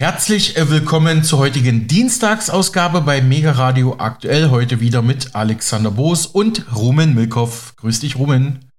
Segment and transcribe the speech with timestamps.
[0.00, 4.50] Herzlich äh, willkommen zur heutigen Dienstagsausgabe bei Mega Radio aktuell.
[4.50, 7.74] Heute wieder mit Alexander Boos und Rumen Milkov.
[7.78, 8.70] Grüß dich, Rumen.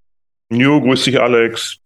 [0.50, 1.80] Jo, grüß dich, Alex.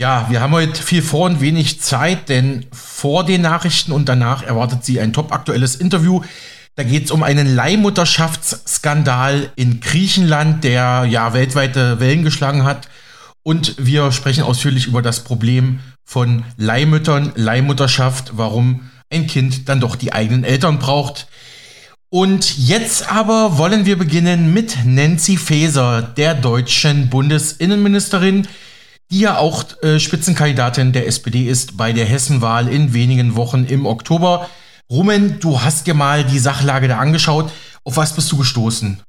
[0.00, 4.42] Ja, wir haben heute viel vor und wenig Zeit, denn vor den Nachrichten und danach
[4.42, 6.22] erwartet Sie ein top aktuelles Interview.
[6.74, 12.88] Da geht es um einen Leihmutterschaftsskandal in Griechenland, der ja weltweite Wellen geschlagen hat.
[13.44, 19.96] Und wir sprechen ausführlich über das Problem von Leihmüttern, Leihmutterschaft, warum ein Kind dann doch
[19.96, 21.28] die eigenen Eltern braucht.
[22.10, 28.46] Und jetzt aber wollen wir beginnen mit Nancy Faeser, der deutschen Bundesinnenministerin,
[29.10, 33.84] die ja auch äh, Spitzenkandidatin der SPD ist bei der Hessenwahl in wenigen Wochen im
[33.86, 34.48] Oktober.
[34.90, 37.50] Rumen, du hast dir mal die Sachlage da angeschaut.
[37.82, 39.02] Auf was bist du gestoßen?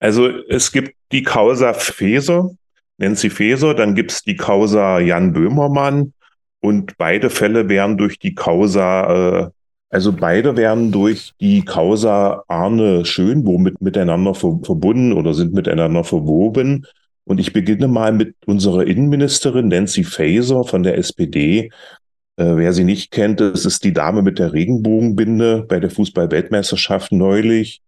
[0.00, 2.50] Also es gibt die Causa Faeser,
[2.98, 6.12] Nancy Faeser, dann gibt es die Causa Jan Böhmermann
[6.60, 9.50] und beide Fälle werden durch die Causa, äh,
[9.90, 16.04] also beide werden durch die Causa Arne Schönbohm mit, miteinander ver verbunden oder sind miteinander
[16.04, 16.86] verwoben.
[17.24, 21.70] Und ich beginne mal mit unserer Innenministerin Nancy Faeser von der SPD.
[22.36, 27.12] Äh, wer sie nicht kennt, es ist die Dame mit der Regenbogenbinde bei der Fußball-Weltmeisterschaft
[27.12, 27.82] neulich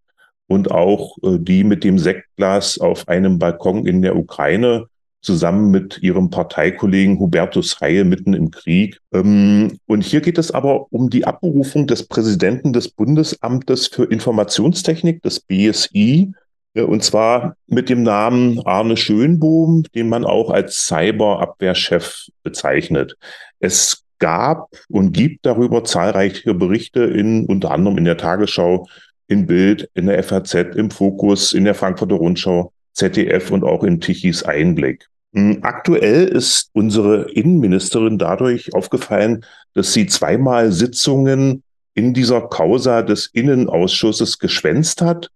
[0.46, 4.86] und auch äh, die mit dem Sektglas auf einem Balkon in der Ukraine
[5.22, 8.98] zusammen mit ihrem Parteikollegen Hubertus Heil mitten im Krieg.
[9.12, 15.22] Ähm, und hier geht es aber um die Abberufung des Präsidenten des Bundesamtes für Informationstechnik,
[15.22, 16.32] des BSI,
[16.74, 23.16] äh, und zwar mit dem Namen Arne Schönbohm, den man auch als Cyberabwehrchef bezeichnet.
[23.58, 28.86] Es gab und gibt darüber zahlreiche Berichte in unter anderem in der Tagesschau,
[29.28, 34.00] in Bild, in der FAZ, im Fokus, in der Frankfurter Rundschau, ZDF und auch in
[34.00, 35.09] Tichys Einblick.
[35.32, 41.62] Hm, aktuell ist unsere Innenministerin dadurch aufgefallen, dass sie zweimal Sitzungen
[41.94, 45.30] in dieser Causa des Innenausschusses geschwänzt hat.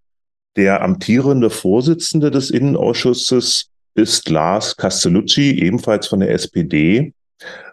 [0.57, 7.13] Der amtierende Vorsitzende des Innenausschusses ist Lars Castellucci, ebenfalls von der SPD.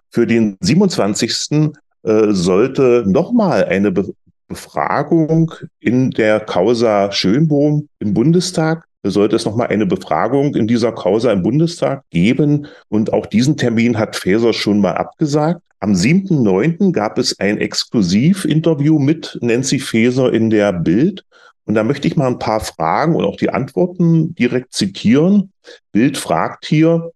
[0.10, 1.72] Für den 27.
[2.04, 4.14] Äh, sollte nochmal eine Be
[4.48, 11.32] Befragung in der Causa Schönbohm im Bundestag sollte es nochmal eine Befragung in dieser Causa
[11.32, 12.68] im Bundestag geben.
[12.90, 15.62] Und auch diesen Termin hat Faeser schon mal abgesagt.
[15.80, 16.92] Am 7.9.
[16.92, 21.26] gab es ein Exklusivinterview mit Nancy Faeser in der Bild.
[21.66, 25.52] Und da möchte ich mal ein paar Fragen und auch die Antworten direkt zitieren.
[25.92, 27.12] Bild fragt hier,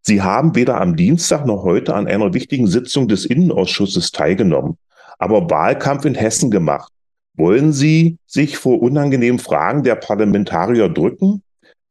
[0.00, 4.78] Sie haben weder am Dienstag noch heute an einer wichtigen Sitzung des Innenausschusses teilgenommen,
[5.18, 6.90] aber Wahlkampf in Hessen gemacht.
[7.38, 11.42] Wollen Sie sich vor unangenehmen Fragen der Parlamentarier drücken?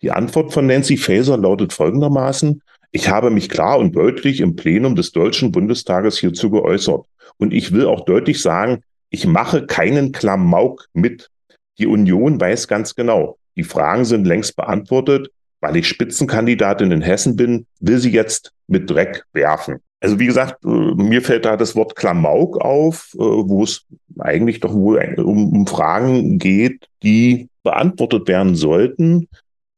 [0.01, 4.95] Die Antwort von Nancy Faeser lautet folgendermaßen, ich habe mich klar und deutlich im Plenum
[4.95, 7.05] des Deutschen Bundestages hierzu geäußert.
[7.37, 11.29] Und ich will auch deutlich sagen, ich mache keinen Klamauk mit.
[11.77, 15.31] Die Union weiß ganz genau, die Fragen sind längst beantwortet.
[15.59, 19.79] Weil ich Spitzenkandidatin in Hessen bin, will sie jetzt mit Dreck werfen.
[20.00, 23.85] Also wie gesagt, äh, mir fällt da das Wort Klamauk auf, äh, wo es
[24.19, 29.28] eigentlich doch wohl um, um Fragen geht, die beantwortet werden sollten.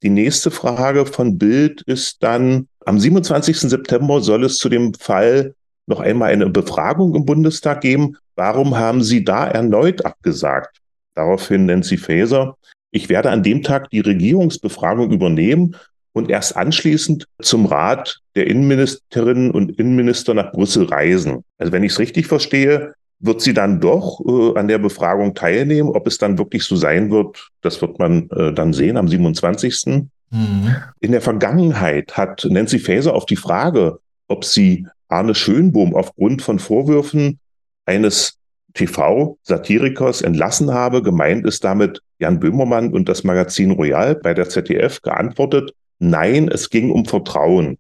[0.04, 3.58] Die nächste Frage von Bild ist dann, am 27.
[3.60, 5.54] September soll es zu dem Fall
[5.88, 8.16] noch einmal eine Befragung im Bundestag geben.
[8.36, 10.78] Warum haben Sie da erneut abgesagt?
[11.16, 12.56] Daraufhin Nancy Faeser.
[12.92, 15.76] Ich werde an dem Tag die Regierungsbefragung übernehmen
[16.14, 21.44] und erst anschließend zum Rat der Innenministerinnen und Innenminister nach Brüssel reisen.
[21.58, 25.90] Also wenn ich es richtig verstehe, wird sie dann doch äh, an der Befragung teilnehmen.
[25.90, 30.08] Ob es dann wirklich so sein wird, das wird man äh, dann sehen am 27.
[30.32, 30.76] Mhm.
[31.00, 36.60] In der Vergangenheit hat Nancy Faeser auf die Frage, ob sie Arne Schönbohm aufgrund von
[36.60, 37.40] Vorwürfen
[37.86, 38.39] eines
[38.74, 45.02] TV-Satirikers entlassen habe, gemeint ist damit Jan Böhmermann und das Magazin Royal bei der ZDF,
[45.02, 47.78] geantwortet, nein, es ging um Vertrauen.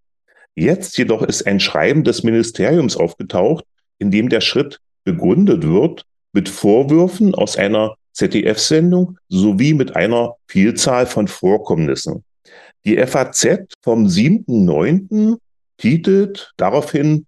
[0.55, 3.65] Jetzt jedoch ist ein Schreiben des Ministeriums aufgetaucht,
[3.97, 11.05] in dem der Schritt begründet wird mit Vorwürfen aus einer ZDF-Sendung sowie mit einer Vielzahl
[11.05, 12.23] von Vorkommnissen.
[12.85, 15.37] Die FAZ vom 7.9.
[15.77, 17.25] titelt daraufhin,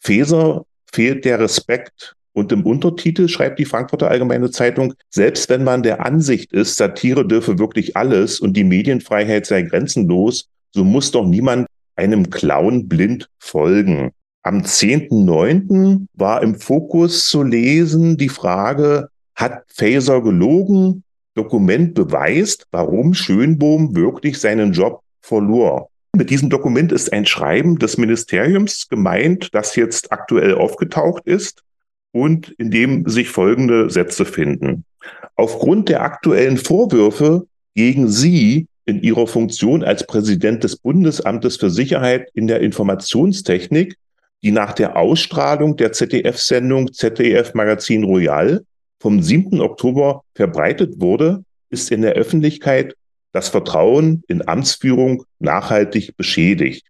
[0.00, 2.14] Feser fehlt der Respekt.
[2.34, 7.26] Und im Untertitel schreibt die Frankfurter Allgemeine Zeitung, selbst wenn man der Ansicht ist, Satire
[7.26, 13.28] dürfe wirklich alles und die Medienfreiheit sei grenzenlos, so muss doch niemand einem Clown blind
[13.38, 14.12] folgen.
[14.42, 16.06] Am 10.9.
[16.14, 21.04] war im Fokus zu lesen die Frage, hat Faser gelogen?
[21.34, 25.88] Dokument beweist, warum Schönbohm wirklich seinen Job verlor.
[26.14, 31.62] Mit diesem Dokument ist ein Schreiben des Ministeriums gemeint, das jetzt aktuell aufgetaucht ist.
[32.12, 34.84] Und in dem sich folgende Sätze finden.
[35.34, 42.28] Aufgrund der aktuellen Vorwürfe gegen Sie in Ihrer Funktion als Präsident des Bundesamtes für Sicherheit
[42.34, 43.96] in der Informationstechnik,
[44.42, 48.64] die nach der Ausstrahlung der ZDF-Sendung ZDF Magazin Royal
[49.00, 49.60] vom 7.
[49.60, 52.94] Oktober verbreitet wurde, ist in der Öffentlichkeit
[53.32, 56.86] das Vertrauen in Amtsführung nachhaltig beschädigt.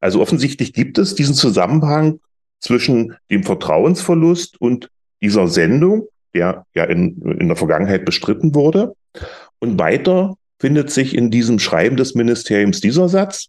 [0.00, 2.20] Also offensichtlich gibt es diesen Zusammenhang
[2.60, 4.90] zwischen dem Vertrauensverlust und
[5.22, 8.94] dieser Sendung, der ja in, in der Vergangenheit bestritten wurde.
[9.58, 13.48] Und weiter findet sich in diesem Schreiben des Ministeriums dieser Satz,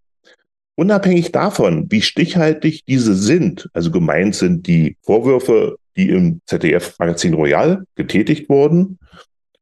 [0.76, 7.84] unabhängig davon, wie stichhaltig diese sind, also gemeint sind die Vorwürfe, die im ZDF-Magazin Royal
[7.96, 9.00] getätigt wurden,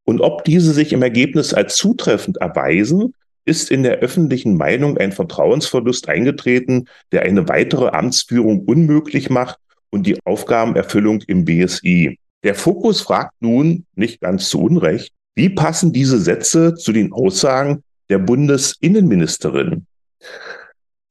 [0.04, 3.16] und ob diese sich im Ergebnis als zutreffend erweisen,
[3.46, 9.60] ist in der öffentlichen Meinung ein Vertrauensverlust eingetreten, der eine weitere Amtsführung unmöglich macht
[9.92, 12.18] und die Aufgabenerfüllung im BSI.
[12.44, 17.84] Der Fokus fragt nun, nicht ganz zu Unrecht, wie passen diese Sätze zu den Aussagen
[18.10, 19.86] der Bundesinnenministerin?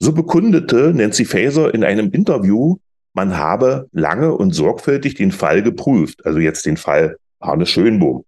[0.00, 2.76] So bekundete Nancy Faeser in einem Interview,
[3.14, 8.24] man habe lange und sorgfältig den Fall geprüft, also jetzt den Fall Arne Schönbohm.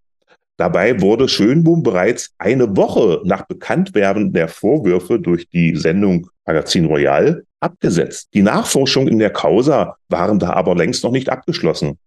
[0.57, 7.45] Dabei wurde Schönbohm bereits eine Woche nach Bekanntwerden der Vorwürfe durch die Sendung Magazin Royal
[7.61, 8.29] abgesetzt.
[8.33, 11.99] Die Nachforschungen in der Causa waren da aber längst noch nicht abgeschlossen.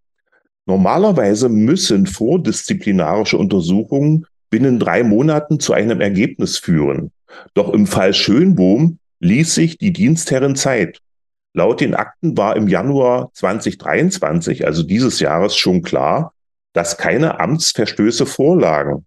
[0.66, 7.12] Normalerweise müssen vordisziplinarische Untersuchungen binnen drei Monaten zu einem Ergebnis führen.
[7.54, 11.00] Doch im Fall Schönbohm ließ sich die Dienstherrin Zeit.
[11.54, 16.34] Laut den Akten war im Januar 2023, also dieses Jahres, schon klar,
[16.74, 19.06] dass keine Amtsverstöße vorlagen.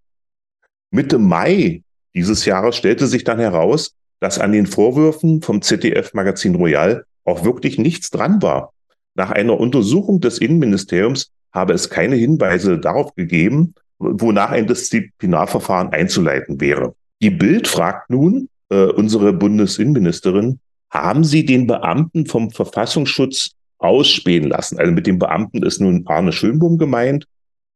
[0.90, 1.82] Mitte Mai
[2.14, 7.44] dieses Jahres stellte sich dann heraus, dass an den Vorwürfen vom ZDF Magazin Royal auch
[7.44, 8.72] wirklich nichts dran war.
[9.14, 16.60] Nach einer Untersuchung des Innenministeriums habe es keine Hinweise darauf gegeben, wonach ein Disziplinarverfahren einzuleiten
[16.60, 16.94] wäre.
[17.20, 20.60] Die Bild fragt nun äh, unsere Bundesinnenministerin,
[20.90, 24.78] haben Sie den Beamten vom Verfassungsschutz ausspähen lassen?
[24.78, 27.26] Also mit dem Beamten ist nun Arne Schönbohm gemeint.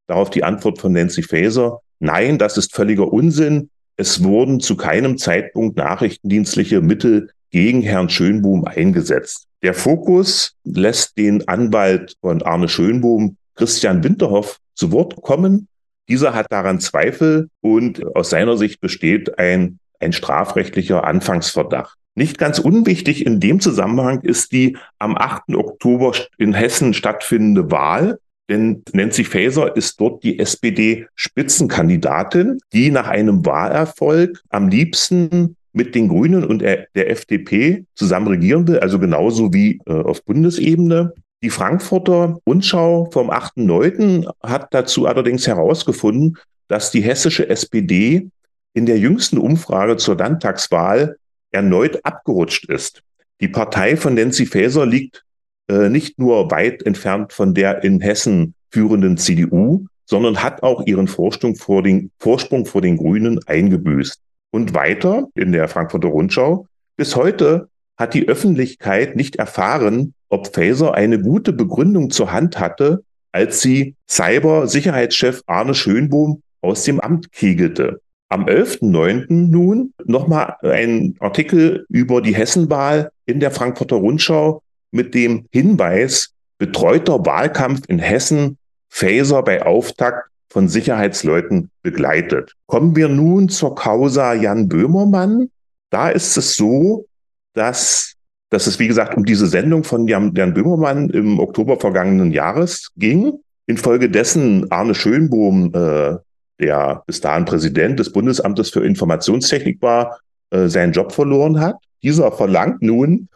[0.07, 3.71] Darauf die Antwort von Nancy Faeser, nein, das ist völliger Unsinn.
[3.97, 9.47] Es wurden zu keinem Zeitpunkt nachrichtendienstliche Mittel gegen Herrn Schönbohm eingesetzt.
[9.63, 15.69] Der Fokus lässt den Anwalt von Arne Schönbohm, Christian Winterhoff, zu Wort kommen.
[16.09, 21.97] Dieser hat daran Zweifel und aus seiner Sicht besteht ein, ein strafrechtlicher Anfangsverdacht.
[22.15, 25.55] Nicht ganz unwichtig in dem Zusammenhang ist die am 8.
[25.55, 33.45] Oktober in Hessen stattfindende Wahl denn Nancy Faeser ist dort die SPD-Spitzenkandidatin, die nach einem
[33.45, 39.79] Wahlerfolg am liebsten mit den Grünen und der FDP zusammen regieren will, also genauso wie
[39.87, 41.13] äh, auf Bundesebene.
[41.43, 44.27] Die Frankfurter Rundschau vom 8.9.
[44.43, 46.39] hat dazu allerdings herausgefunden,
[46.69, 48.31] dass die hessische SPD
[48.73, 51.17] in der jüngsten Umfrage zur Landtagswahl
[51.51, 53.03] erneut abgerutscht ist.
[53.43, 55.26] Die Partei von Nancy Faeser liegt
[55.69, 61.09] äh, nicht nur weit entfernt von der in Hessen führenden CDU, sondern hat auch ihren
[61.09, 64.21] Vorsprung vor den, Vorsprung vor den Grünen eingebüßt.
[64.53, 66.67] Und weiter in der Frankfurter Rundschau,
[66.97, 73.03] bis heute hat die Öffentlichkeit nicht erfahren, ob Faeser eine gute Begründung zur Hand hatte,
[73.33, 78.01] als sie Cyber-Sicherheitschef Arne Schönbohm aus dem Amt kegelte.
[78.29, 79.27] Am 11.09.
[79.29, 84.63] nun nochmal ein Artikel über die Hessenwahl in der Frankfurter Rundschau
[84.97, 92.55] mit dem Hinweis, betreuter Wahlkampf in Hessen, Faser bei Auftakt von Sicherheitsleuten begleitet.
[92.67, 95.51] Kommen wir nun zur Causa Jan Böhmermann.
[95.91, 97.07] Da ist es so,
[97.53, 98.15] dass,
[98.51, 102.91] dass es, wie gesagt, um diese Sendung von Jan, Jan Böhmermann im Oktober vergangenen Jahres
[102.97, 103.35] ging.
[103.67, 106.17] Infolgedessen Arne Schönbohm, äh,
[106.59, 111.77] der bis dahin Präsident des Bundesamtes für Informationstechnik war, äh, seinen Job verloren hat.
[112.03, 113.29] Dieser verlangt nun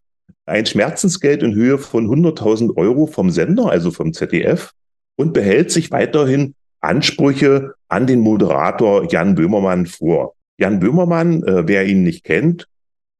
[0.50, 4.72] ein Schmerzensgeld in Höhe von 100.000 Euro vom Sender, also vom ZDF,
[5.16, 10.34] und behält sich weiterhin Ansprüche an den Moderator Jan Böhmermann vor.
[10.58, 12.66] Jan Böhmermann, äh, wer ihn nicht kennt,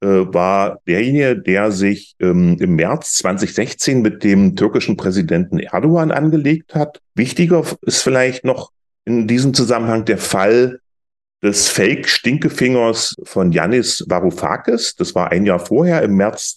[0.03, 6.75] äh, war derjenige, der sich ähm, im März 2016 mit dem türkischen Präsidenten Erdogan angelegt
[6.75, 7.01] hat.
[7.15, 8.71] Wichtiger ist vielleicht noch
[9.05, 10.81] in diesem Zusammenhang der Fall
[11.43, 14.95] des Fake-Stinkefingers von Yannis Varoufakis.
[14.97, 16.57] Das war ein Jahr vorher, im März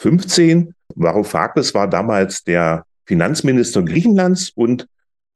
[0.00, 0.74] 2015.
[0.94, 4.86] Varoufakis war damals der Finanzminister Griechenlands und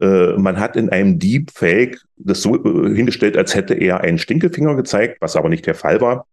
[0.01, 4.75] äh, man hat in einem Deepfake das so äh, hingestellt, als hätte er einen Stinkefinger
[4.75, 6.27] gezeigt, was aber nicht der Fall war.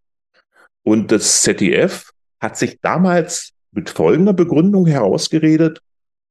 [0.84, 5.82] Und das ZDF hat sich damals mit folgender Begründung herausgeredet,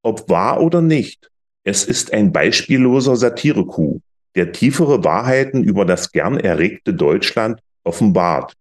[0.03, 1.31] ob wahr oder nicht,
[1.65, 4.03] es ist ein beispielloser Satirecoup,
[4.35, 8.55] der tiefere Wahrheiten über das gern erregte Deutschland offenbart.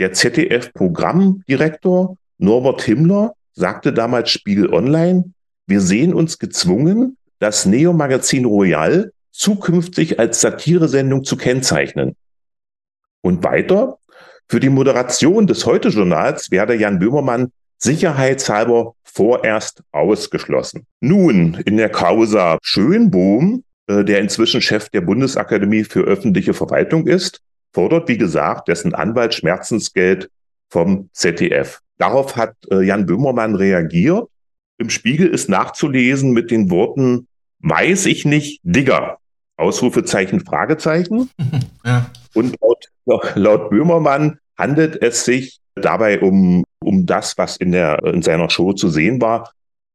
[0.00, 5.32] Der ZDF-Programmdirektor Norbert Himmler sagte damals Spiegel Online,
[5.66, 12.16] wir sehen uns gezwungen, das Neo-Magazin Royal zukünftig als Satiresendung zu kennzeichnen.
[13.22, 13.98] Und weiter,
[14.48, 20.86] für die Moderation des Heute-Journals werde Jan Böhmermann sicherheitshalber vorerst ausgeschlossen.
[21.00, 27.40] Nun, in der Causa Schönbohm, äh, der inzwischen Chef der Bundesakademie für öffentliche Verwaltung ist,
[27.72, 30.30] fordert, wie gesagt, dessen Anwalt Schmerzensgeld
[30.70, 31.80] vom ZDF.
[31.98, 34.28] Darauf hat äh, Jan Böhmermann reagiert.
[34.78, 39.18] Im Spiegel ist nachzulesen mit den Worten, weiß ich nicht, Digger.
[39.56, 41.30] Ausrufezeichen, Fragezeichen.
[41.84, 42.10] Ja.
[42.34, 48.20] Und laut, laut Böhmermann handelt es sich dabei um, um das, was in, der, in
[48.20, 49.52] seiner Show zu sehen war,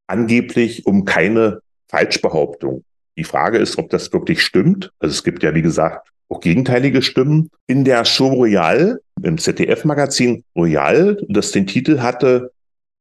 [0.08, 2.84] angeblich um keine Falschbehauptung.
[3.18, 4.92] Die Frage ist, ob das wirklich stimmt.
[5.00, 7.50] Also es gibt ja, wie gesagt, auch gegenteilige Stimmen.
[7.68, 12.52] In der Show Royal, im ZDF-Magazin Royal, das den Titel hatte,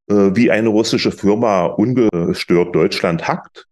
[0.09, 3.67] äh, wie eine russische Firma ungestört Deutschland hackt,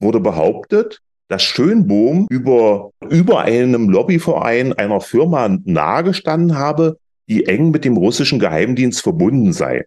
[0.00, 7.84] wurde behauptet, dass Schönbohm über, über einem Lobbyverein einer Firma nahegestanden habe, die eng mit
[7.84, 9.84] dem russischen Geheimdienst verbunden sei.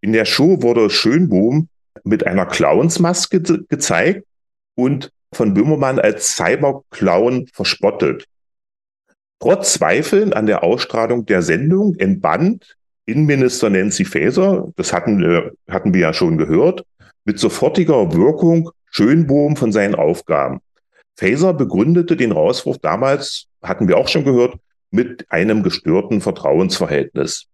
[0.00, 1.68] In der Show wurde Schönbohm
[2.04, 4.24] mit einer Clownsmaske gezeigt
[4.76, 8.26] und von Böhmermann als Cyberclown verspottet.
[9.38, 15.94] Trotz Zweifeln an der Ausstrahlung der Sendung entband Innenminister Nancy Faeser, das hatten, wir, hatten
[15.94, 16.84] wir ja schon gehört,
[17.24, 20.60] mit sofortiger Wirkung Schönbohm von seinen Aufgaben.
[21.16, 24.56] Faeser begründete den Rauswurf damals, hatten wir auch schon gehört,
[24.90, 27.46] mit einem gestörten Vertrauensverhältnis.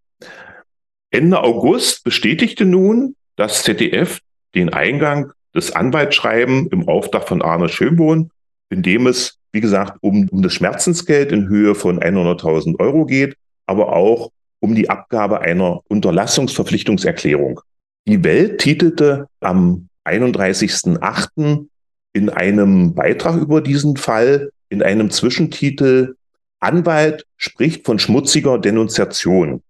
[1.11, 4.21] Ende August bestätigte nun das ZDF
[4.55, 8.31] den Eingang des Anwaltsschreiben im Auftrag von Arne Schönbohn,
[8.71, 13.37] in dem es, wie gesagt, um, um das Schmerzensgeld in Höhe von 100.000 Euro geht,
[13.67, 14.31] aber auch
[14.61, 17.61] um die Abgabe einer Unterlassungsverpflichtungserklärung.
[18.07, 21.67] Die Welt titelte am 31.08.
[22.13, 26.15] in einem Beitrag über diesen Fall in einem Zwischentitel
[26.61, 29.63] Anwalt spricht von schmutziger Denunziation.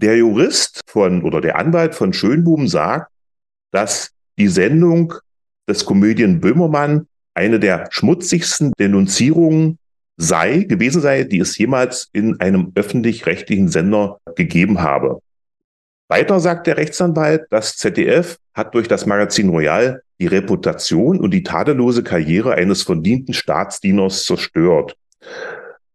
[0.00, 3.10] Der Jurist von oder der Anwalt von Schönboom sagt,
[3.72, 5.14] dass die Sendung
[5.68, 7.08] des Komödien Böhmermann
[7.38, 9.78] eine der schmutzigsten Denunzierungen
[10.16, 15.20] sei, gewesen sei, die es jemals in einem öffentlich-rechtlichen Sender gegeben habe.
[16.08, 21.44] Weiter sagt der Rechtsanwalt, das ZDF hat durch das Magazin Royal die Reputation und die
[21.44, 24.96] tadellose Karriere eines verdienten Staatsdieners zerstört.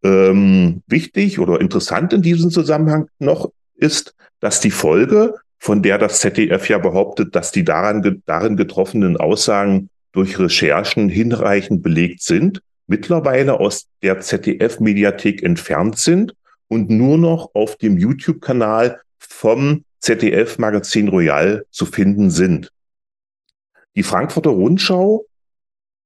[0.04, 6.20] Ähm, wichtig oder interessant in diesem Zusammenhang noch ist, dass die Folge, von der das
[6.20, 13.60] ZDF ja behauptet, dass die daran, darin getroffenen Aussagen durch Recherchen hinreichend belegt sind, mittlerweile
[13.60, 16.34] aus der ZDF-Mediathek entfernt sind
[16.68, 22.72] und nur noch auf dem YouTube-Kanal vom ZDF-Magazin Royal zu finden sind.
[23.96, 25.26] Die Frankfurter Rundschau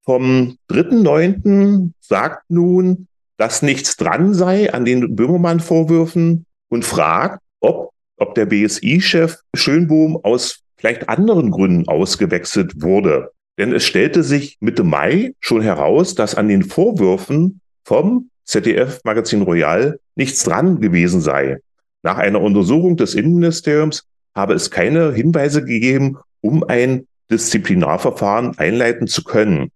[0.03, 1.91] vom 3.9.
[1.99, 9.39] sagt nun, dass nichts dran sei an den Böhmermann-Vorwürfen und fragt, ob, ob der BSI-Chef
[9.53, 13.31] Schönbohm aus vielleicht anderen Gründen ausgewechselt wurde.
[13.57, 19.99] Denn es stellte sich Mitte Mai schon heraus, dass an den Vorwürfen vom ZDF-Magazin Royal
[20.15, 21.57] nichts dran gewesen sei.
[22.03, 24.03] Nach einer Untersuchung des Innenministeriums
[24.35, 29.71] habe es keine Hinweise gegeben, um ein Disziplinarverfahren einleiten zu können.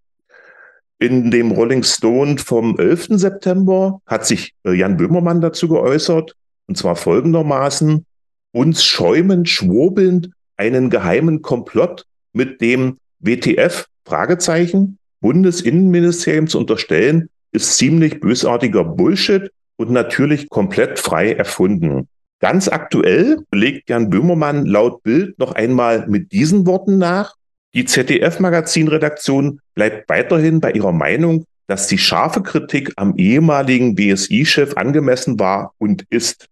[0.98, 3.08] In dem Rolling Stone vom 11.
[3.18, 6.36] September hat sich äh, Jan Böhmermann dazu geäußert,
[6.68, 8.06] und zwar folgendermaßen,
[8.52, 18.20] uns schäumend, schwurbelnd einen geheimen Komplott mit dem WTF, Fragezeichen, Bundesinnenministerium zu unterstellen, ist ziemlich
[18.20, 22.08] bösartiger Bullshit und natürlich komplett frei erfunden.
[22.40, 27.36] Ganz aktuell belegt Jan Böhmermann laut Bild noch einmal mit diesen Worten nach.
[27.74, 35.38] Die ZDF-Magazinredaktion bleibt weiterhin bei ihrer Meinung, dass die scharfe Kritik am ehemaligen BSI-Chef angemessen
[35.38, 36.48] war und ist.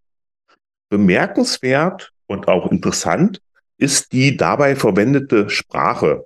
[0.88, 3.40] Bemerkenswert und auch interessant
[3.76, 6.24] ist die dabei verwendete Sprache.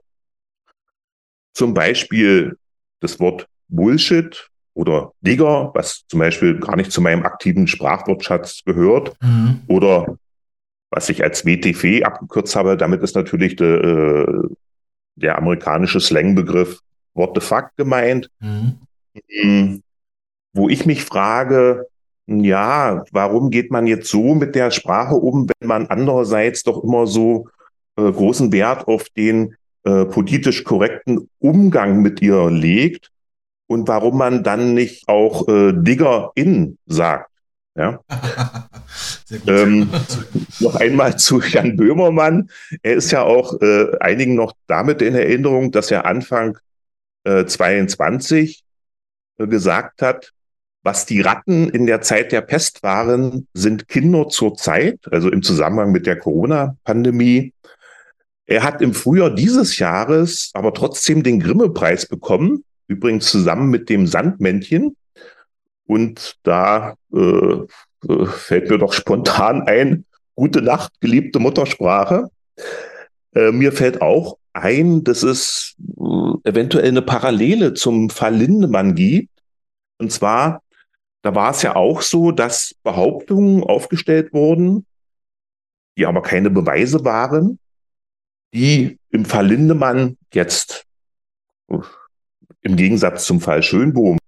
[1.54, 2.58] Zum Beispiel
[3.00, 9.16] das Wort Bullshit oder Digger, was zum Beispiel gar nicht zu meinem aktiven Sprachwortschatz gehört,
[9.22, 9.62] mhm.
[9.68, 10.18] oder
[10.90, 14.48] was ich als WTF abgekürzt habe, damit ist natürlich de, äh,
[15.16, 16.80] der amerikanische Slangbegriff
[17.14, 18.78] What the fuck gemeint, mhm.
[19.28, 19.82] Hm,
[20.52, 21.86] wo ich mich frage,
[22.26, 27.06] ja, warum geht man jetzt so mit der Sprache um, wenn man andererseits doch immer
[27.06, 27.48] so
[27.96, 33.10] äh, großen Wert auf den äh, politisch korrekten Umgang mit ihr legt
[33.66, 37.30] und warum man dann nicht auch äh, Digger in sagt.
[37.76, 38.00] Ja.
[39.46, 39.90] ähm,
[40.60, 42.50] noch einmal zu Jan Böhmermann.
[42.82, 46.58] Er ist ja auch äh, einigen noch damit in Erinnerung, dass er Anfang
[47.24, 48.62] äh, 22
[49.38, 50.32] äh, gesagt hat,
[50.84, 55.42] was die Ratten in der Zeit der Pest waren, sind Kinder zur Zeit, also im
[55.42, 57.52] Zusammenhang mit der Corona-Pandemie.
[58.46, 64.06] Er hat im Frühjahr dieses Jahres aber trotzdem den Grimme-Preis bekommen, übrigens zusammen mit dem
[64.06, 64.96] Sandmännchen.
[65.86, 72.30] Und da äh, äh, fällt mir doch spontan ein, gute Nacht, geliebte Muttersprache.
[73.34, 79.30] Äh, mir fällt auch ein, dass es äh, eventuell eine Parallele zum Fall Lindemann gibt.
[79.98, 80.62] Und zwar,
[81.22, 84.86] da war es ja auch so, dass Behauptungen aufgestellt wurden,
[85.96, 87.58] die aber keine Beweise waren,
[88.54, 90.86] die im Fall Lindemann jetzt
[91.70, 91.78] äh,
[92.62, 94.18] im Gegensatz zum Fall Schönbohm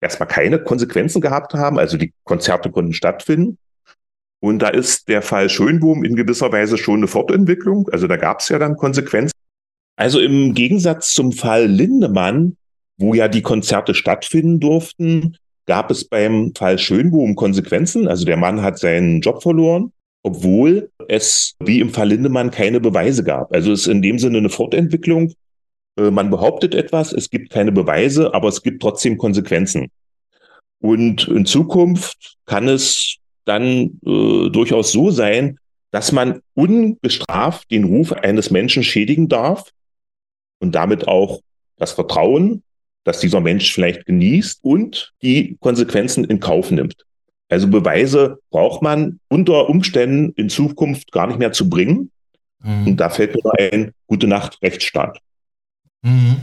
[0.00, 1.78] erstmal keine Konsequenzen gehabt haben.
[1.78, 3.58] Also die Konzerte konnten stattfinden.
[4.40, 7.88] Und da ist der Fall Schönbohm in gewisser Weise schon eine Fortentwicklung.
[7.90, 9.32] Also da gab es ja dann Konsequenzen.
[9.96, 12.56] Also im Gegensatz zum Fall Lindemann,
[12.98, 15.36] wo ja die Konzerte stattfinden durften,
[15.66, 18.06] gab es beim Fall Schönbohm Konsequenzen.
[18.06, 19.92] Also der Mann hat seinen Job verloren,
[20.26, 23.52] obwohl es wie im Fall Lindemann keine Beweise gab.
[23.52, 25.32] Also es ist in dem Sinne eine Fortentwicklung
[25.96, 29.88] äh, man behauptet etwas, es gibt keine Beweise, aber es gibt trotzdem Konsequenzen.
[30.80, 35.58] Und in Zukunft kann es dann äh, durchaus so sein,
[35.90, 39.70] dass man ungestraft den Ruf eines Menschen schädigen darf
[40.58, 41.40] und damit auch
[41.76, 42.62] das Vertrauen,
[43.04, 47.06] das dieser Mensch vielleicht genießt und die Konsequenzen in Kauf nimmt.
[47.48, 52.10] Also Beweise braucht man unter Umständen in Zukunft gar nicht mehr zu bringen.
[52.62, 52.86] Mhm.
[52.88, 55.20] Und da fällt mir ein, gute Nacht, Rechtsstaat.
[56.02, 56.36] Mhm.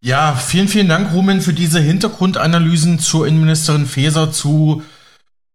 [0.00, 4.82] Ja, vielen, vielen Dank, Rumen, für diese Hintergrundanalysen zur Innenministerin Faeser, zu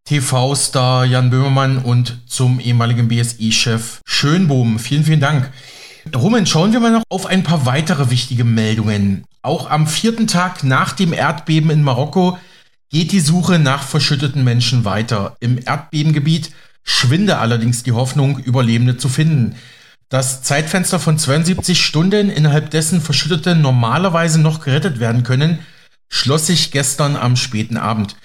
[0.05, 4.79] TV-Star Jan Böhmermann und zum ehemaligen BSI-Chef Schönbohm.
[4.79, 5.49] Vielen, vielen Dank.
[6.13, 9.23] Rumen, schauen wir mal noch auf ein paar weitere wichtige Meldungen.
[9.41, 12.38] Auch am vierten Tag nach dem Erdbeben in Marokko
[12.93, 15.36] geht die Suche nach verschütteten Menschen weiter.
[15.39, 16.51] Im Erdbebengebiet
[16.84, 19.56] schwinde allerdings die Hoffnung, Überlebende zu finden.
[20.10, 25.58] Das Zeitfenster von 72 Stunden, innerhalb dessen Verschüttete normalerweise noch gerettet werden können,
[26.08, 28.15] schloss sich gestern am späten Abend.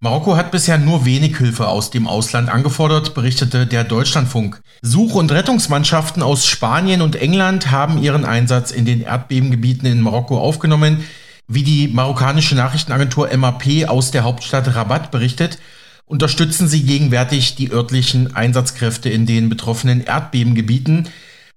[0.00, 4.60] Marokko hat bisher nur wenig Hilfe aus dem Ausland angefordert, berichtete der Deutschlandfunk.
[4.82, 10.38] Such- und Rettungsmannschaften aus Spanien und England haben ihren Einsatz in den Erdbebengebieten in Marokko
[10.38, 11.02] aufgenommen.
[11.50, 15.58] Wie die marokkanische Nachrichtenagentur MAP aus der Hauptstadt Rabat berichtet,
[16.04, 21.08] unterstützen sie gegenwärtig die örtlichen Einsatzkräfte in den betroffenen Erdbebengebieten.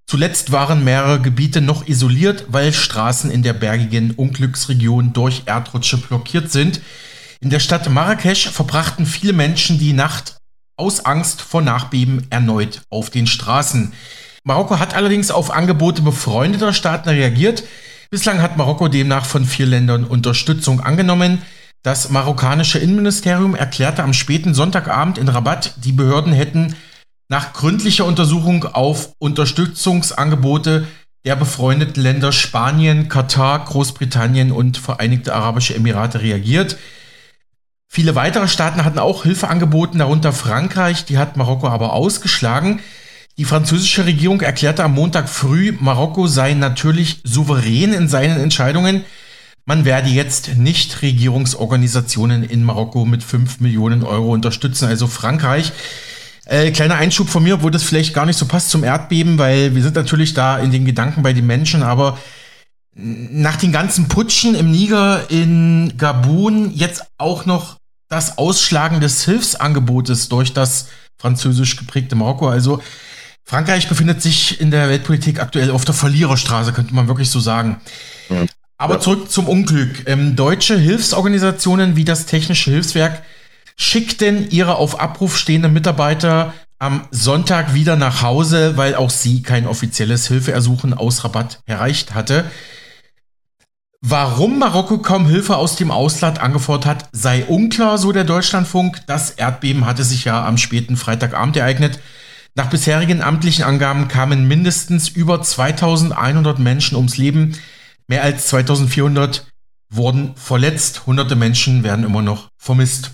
[0.07, 6.51] Zuletzt waren mehrere Gebiete noch isoliert, weil Straßen in der bergigen Unglücksregion durch Erdrutsche blockiert
[6.53, 6.79] sind.
[7.41, 10.37] In der Stadt Marrakesch verbrachten viele Menschen die Nacht
[10.77, 13.91] aus Angst vor Nachbeben erneut auf den Straßen.
[14.45, 17.63] Marokko hat allerdings auf Angebote befreundeter Staaten reagiert.
[18.13, 21.41] Bislang hat Marokko demnach von vier Ländern Unterstützung angenommen.
[21.81, 26.75] Das marokkanische Innenministerium erklärte am späten Sonntagabend in Rabat, die Behörden hätten
[27.29, 30.87] nach gründlicher Untersuchung auf Unterstützungsangebote
[31.23, 36.77] der befreundeten Länder Spanien, Katar, Großbritannien und Vereinigte Arabische Emirate reagiert.
[37.87, 42.81] Viele weitere Staaten hatten auch Hilfe angeboten, darunter Frankreich, die hat Marokko aber ausgeschlagen.
[43.41, 49.03] Die französische Regierung erklärte am Montag früh, Marokko sei natürlich souverän in seinen Entscheidungen.
[49.65, 55.71] Man werde jetzt nicht Regierungsorganisationen in Marokko mit 5 Millionen Euro unterstützen, also Frankreich.
[56.45, 59.73] Äh, kleiner Einschub von mir, wo das vielleicht gar nicht so passt zum Erdbeben, weil
[59.73, 62.19] wir sind natürlich da in den Gedanken bei den Menschen, aber
[62.93, 67.77] nach den ganzen Putschen im Niger, in Gabun, jetzt auch noch
[68.07, 72.47] das Ausschlagen des Hilfsangebotes durch das französisch geprägte Marokko.
[72.47, 72.83] Also
[73.43, 77.81] Frankreich befindet sich in der Weltpolitik aktuell auf der Verliererstraße, könnte man wirklich so sagen.
[78.29, 78.45] Ja.
[78.77, 80.07] Aber zurück zum Unglück.
[80.07, 83.21] Ähm, deutsche Hilfsorganisationen wie das Technische Hilfswerk
[83.75, 89.67] schickten ihre auf Abruf stehenden Mitarbeiter am Sonntag wieder nach Hause, weil auch sie kein
[89.67, 92.45] offizielles Hilfeersuchen aus Rabatt erreicht hatte.
[94.03, 99.01] Warum Marokko kaum Hilfe aus dem Ausland angefordert hat, sei unklar, so der Deutschlandfunk.
[99.05, 101.99] Das Erdbeben hatte sich ja am späten Freitagabend ereignet.
[102.55, 107.57] Nach bisherigen amtlichen Angaben kamen mindestens über 2100 Menschen ums Leben.
[108.07, 109.47] Mehr als 2400
[109.89, 111.05] wurden verletzt.
[111.07, 113.11] Hunderte Menschen werden immer noch vermisst.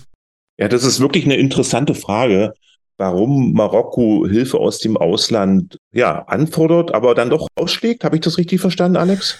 [0.58, 2.52] Ja, das ist wirklich eine interessante Frage,
[2.96, 8.02] warum Marokko Hilfe aus dem Ausland ja, anfordert, aber dann doch ausschlägt.
[8.02, 9.38] Habe ich das richtig verstanden, Alex?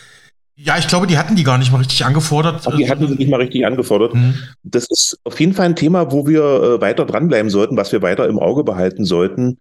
[0.54, 2.62] Ja, ich glaube, die hatten die gar nicht mal richtig angefordert.
[2.66, 4.14] Ach, die hatten sie nicht mal richtig angefordert.
[4.14, 4.34] Mhm.
[4.62, 8.02] Das ist auf jeden Fall ein Thema, wo wir äh, weiter dranbleiben sollten, was wir
[8.02, 9.58] weiter im Auge behalten sollten.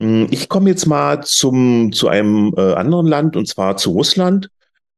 [0.00, 4.50] Hm, ich komme jetzt mal zum, zu einem äh, anderen Land, und zwar zu Russland.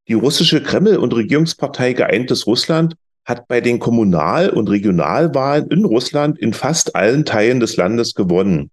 [0.09, 6.39] Die russische Kreml- und Regierungspartei Geeintes Russland hat bei den Kommunal- und Regionalwahlen in Russland
[6.39, 8.71] in fast allen Teilen des Landes gewonnen.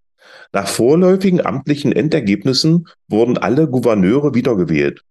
[0.53, 5.01] Nach vorläufigen amtlichen Endergebnissen wurden alle Gouverneure wiedergewählt.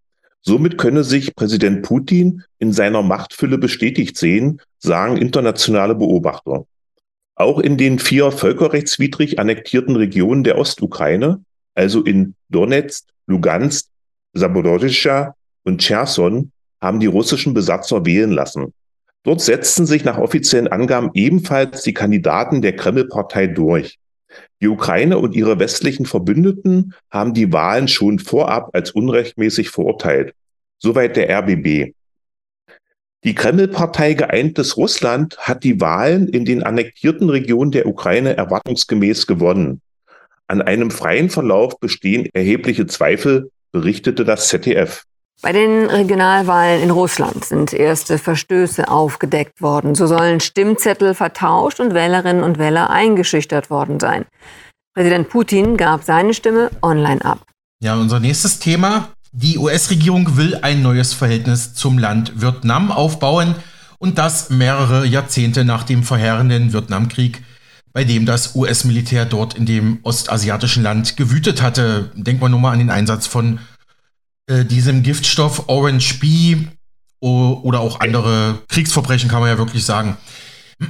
[0.43, 6.67] Somit könne sich Präsident Putin in seiner Machtfülle bestätigt sehen, sagen internationale Beobachter.
[7.37, 11.45] Auch in den vier völkerrechtswidrig annektierten Regionen der Ostukraine,
[11.75, 13.87] also in Donetsk, Lugansk,
[14.33, 18.73] Saborodischa und Cherson, haben die russischen Besatzer wählen lassen.
[19.23, 23.99] Dort setzten sich nach offiziellen Angaben ebenfalls die Kandidaten der Kreml-Partei durch.
[24.63, 30.35] Die Ukraine und ihre westlichen Verbündeten haben die Wahlen schon vorab als unrechtmäßig verurteilt.
[30.79, 31.93] Soweit der RBB.
[33.27, 39.81] Die Kreml-Partei Geeintes Russland hat die Wahlen in den annektierten Regionen der Ukraine erwartungsgemäß gewonnen.
[40.47, 45.03] An einem freien Verlauf bestehen erhebliche Zweifel, berichtete das ZDF.
[45.43, 49.97] Bei den Regionalwahlen in Russland sind erste Verstöße aufgedeckt worden.
[49.97, 54.27] So sollen Stimmzettel vertauscht und Wählerinnen und Wähler eingeschüchtert worden sein.
[54.95, 57.41] Präsident Putin gab seine Stimme online ab.
[57.83, 59.16] Ja, unser nächstes Thema.
[59.39, 63.55] Die US-Regierung will ein neues Verhältnis zum Land Vietnam aufbauen
[63.99, 67.43] und das mehrere Jahrzehnte nach dem verheerenden Vietnamkrieg,
[67.93, 72.11] bei dem das US-Militär dort in dem ostasiatischen Land gewütet hatte.
[72.15, 73.59] Denkt man nur mal an den Einsatz von
[74.47, 76.69] äh, diesem Giftstoff Orange Bee
[77.21, 80.17] oder auch andere Kriegsverbrechen, kann man ja wirklich sagen.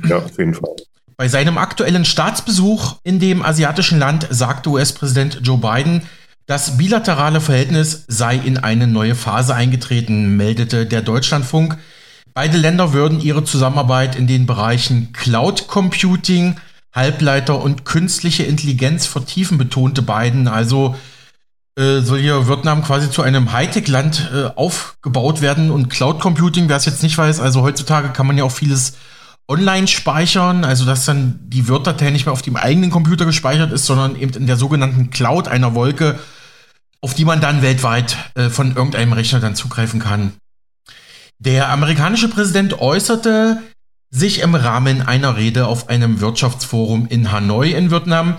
[0.08, 0.70] Ja, auf jeden Fall.
[1.16, 6.02] Bei seinem aktuellen Staatsbesuch in dem asiatischen Land sagte US-Präsident Joe Biden,
[6.46, 11.76] das bilaterale Verhältnis sei in eine neue Phase eingetreten, meldete der Deutschlandfunk.
[12.34, 16.56] Beide Länder würden ihre Zusammenarbeit in den Bereichen Cloud Computing,
[16.92, 20.46] Halbleiter und künstliche Intelligenz vertiefen, betonte Biden.
[20.46, 20.94] Also
[21.76, 26.76] äh, soll hier Vietnam quasi zu einem Hightech-Land äh, aufgebaut werden und Cloud Computing, wer
[26.76, 28.94] es jetzt nicht weiß, also heutzutage kann man ja auch vieles
[29.48, 33.86] online speichern, also dass dann die Word-Datei nicht mehr auf dem eigenen Computer gespeichert ist,
[33.86, 36.18] sondern eben in der sogenannten Cloud einer Wolke,
[37.06, 40.32] auf die man dann weltweit äh, von irgendeinem Rechner dann zugreifen kann.
[41.38, 43.62] Der amerikanische Präsident äußerte
[44.10, 48.38] sich im Rahmen einer Rede auf einem Wirtschaftsforum in Hanoi in Vietnam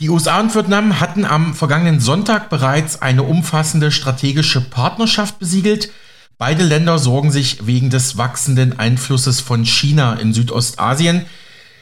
[0.00, 5.90] die USA und Vietnam hatten am vergangenen Sonntag bereits eine umfassende strategische Partnerschaft besiegelt.
[6.38, 11.26] Beide Länder sorgen sich wegen des wachsenden Einflusses von China in Südostasien.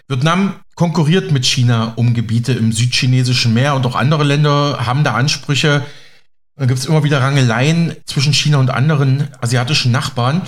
[0.09, 5.13] Vietnam konkurriert mit China um Gebiete im südchinesischen Meer und auch andere Länder haben da
[5.13, 5.85] Ansprüche.
[6.59, 10.43] Da gibt es immer wieder Rangeleien zwischen China und anderen asiatischen Nachbarn.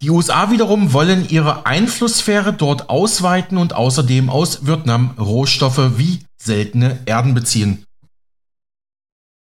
[0.00, 6.98] Die USA wiederum wollen ihre Einflusssphäre dort ausweiten und außerdem aus Vietnam Rohstoffe wie seltene
[7.04, 7.84] Erden beziehen.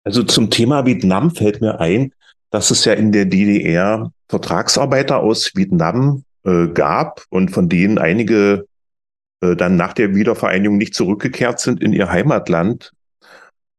[0.04, 2.12] Also zum Thema Vietnam fällt mir ein,
[2.50, 8.66] dass es ja in der DDR Vertragsarbeiter aus Vietnam äh, gab und von denen einige
[9.40, 12.92] äh, dann nach der Wiedervereinigung nicht zurückgekehrt sind in ihr Heimatland.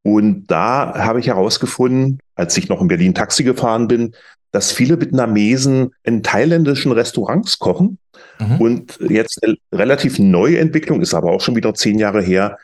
[0.05, 4.13] Und da habe ich herausgefunden, als ich noch in Berlin Taxi gefahren bin,
[4.51, 7.97] dass viele Vietnamesen in thailändischen Restaurants kochen.
[8.37, 8.61] Mhm.
[8.61, 12.59] Und jetzt eine relativ neue Entwicklung, ist aber auch schon wieder zehn Jahre her,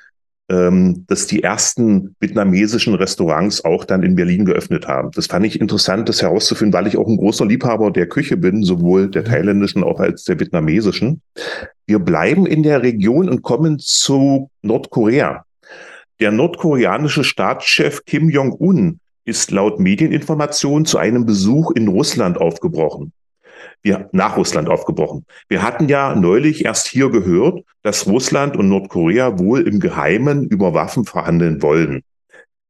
[0.50, 5.10] ähm, dass die ersten vietnamesischen Restaurants auch dann in Berlin geöffnet haben.
[5.16, 8.64] Das fand ich interessant, das herauszufinden, weil ich auch ein großer Liebhaber der Küche bin,
[8.64, 9.26] sowohl der mhm.
[9.26, 11.24] thailändischen auch als der vietnamesischen.
[11.88, 15.44] Wir bleiben in der Region und kommen zu Nordkorea.
[16.22, 23.12] Der nordkoreanische Staatschef Kim Jong-un ist laut Medieninformation zu einem Besuch in Russland aufgebrochen.
[23.82, 25.26] Wir, nach Russland aufgebrochen.
[25.50, 30.76] Wir hatten ja neulich erst hier gehört, dass Russland und Nordkorea wohl im Geheimen über
[30.76, 32.04] Waffen verhandeln wollen.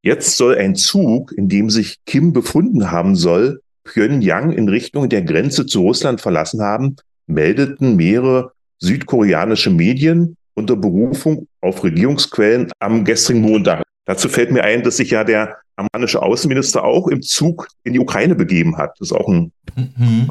[0.01, 5.23] Jetzt soll ein Zug, in dem sich Kim befunden haben soll, Pyongyang in Richtung der
[5.23, 6.95] Grenze zu Russland verlassen haben,
[7.27, 13.83] meldeten mehrere südkoreanische Medien unter Berufung auf Regierungsquellen am gestrigen Montag.
[14.05, 17.99] Dazu fällt mir ein, dass sich ja der amerikanische Außenminister auch im Zug in die
[17.99, 18.91] Ukraine begeben hat.
[18.99, 20.29] Das ist auch ein mhm.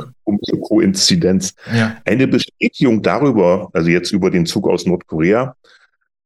[0.62, 1.54] Koinzidenz.
[1.74, 1.96] Ja.
[2.04, 5.56] Eine Bestätigung darüber, also jetzt über den Zug aus Nordkorea,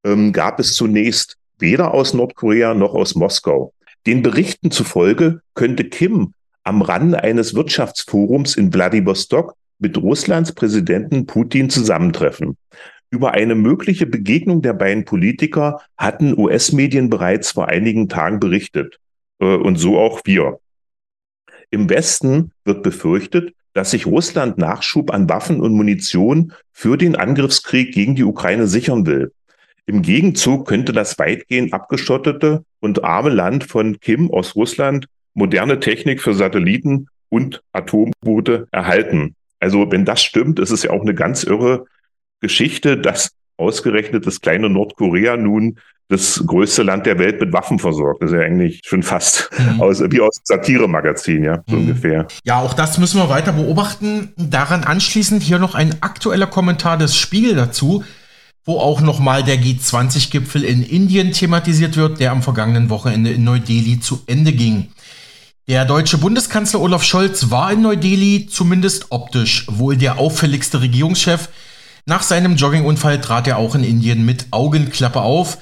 [0.04, 3.72] ähm, gab es zunächst weder aus Nordkorea noch aus Moskau.
[4.06, 11.70] Den Berichten zufolge könnte Kim am Rande eines Wirtschaftsforums in Wladiwostok mit Russlands Präsidenten Putin
[11.70, 12.56] zusammentreffen.
[13.14, 18.98] Über eine mögliche Begegnung der beiden Politiker hatten US-Medien bereits vor einigen Tagen berichtet.
[19.38, 20.58] äh, und so auch wir.
[21.70, 27.94] Im Westen wird befürchtet, dass sich Russland Nachschub an Waffen und Munition für den Angriffskrieg
[27.94, 29.30] gegen die Ukraine sichern will.
[29.86, 36.20] Im Gegenzug könnte das weitgehend abgeschottete und arme Land von Kim aus Russland moderne Technik
[36.20, 39.36] für Satelliten und Atomboote erhalten.
[39.60, 41.86] Also wenn das stimmt, ist es ja auch eine ganz irre
[42.44, 45.78] Geschichte, dass ausgerechnet das kleine Nordkorea nun
[46.08, 48.22] das größte Land der Welt mit Waffen versorgt.
[48.22, 49.80] Das ist ja eigentlich schon fast mhm.
[49.80, 51.82] aus, wie aus Satire-Magazin, ja, so mhm.
[51.82, 52.28] ungefähr.
[52.44, 54.32] Ja, auch das müssen wir weiter beobachten.
[54.36, 58.04] Daran anschließend hier noch ein aktueller Kommentar des Spiegel dazu,
[58.66, 64.00] wo auch nochmal der G20-Gipfel in Indien thematisiert wird, der am vergangenen Wochenende in Neu-Delhi
[64.00, 64.88] zu Ende ging.
[65.68, 71.48] Der deutsche Bundeskanzler Olaf Scholz war in Neu-Delhi zumindest optisch wohl der auffälligste Regierungschef.
[72.06, 75.56] Nach seinem Joggingunfall trat er auch in Indien mit Augenklappe auf.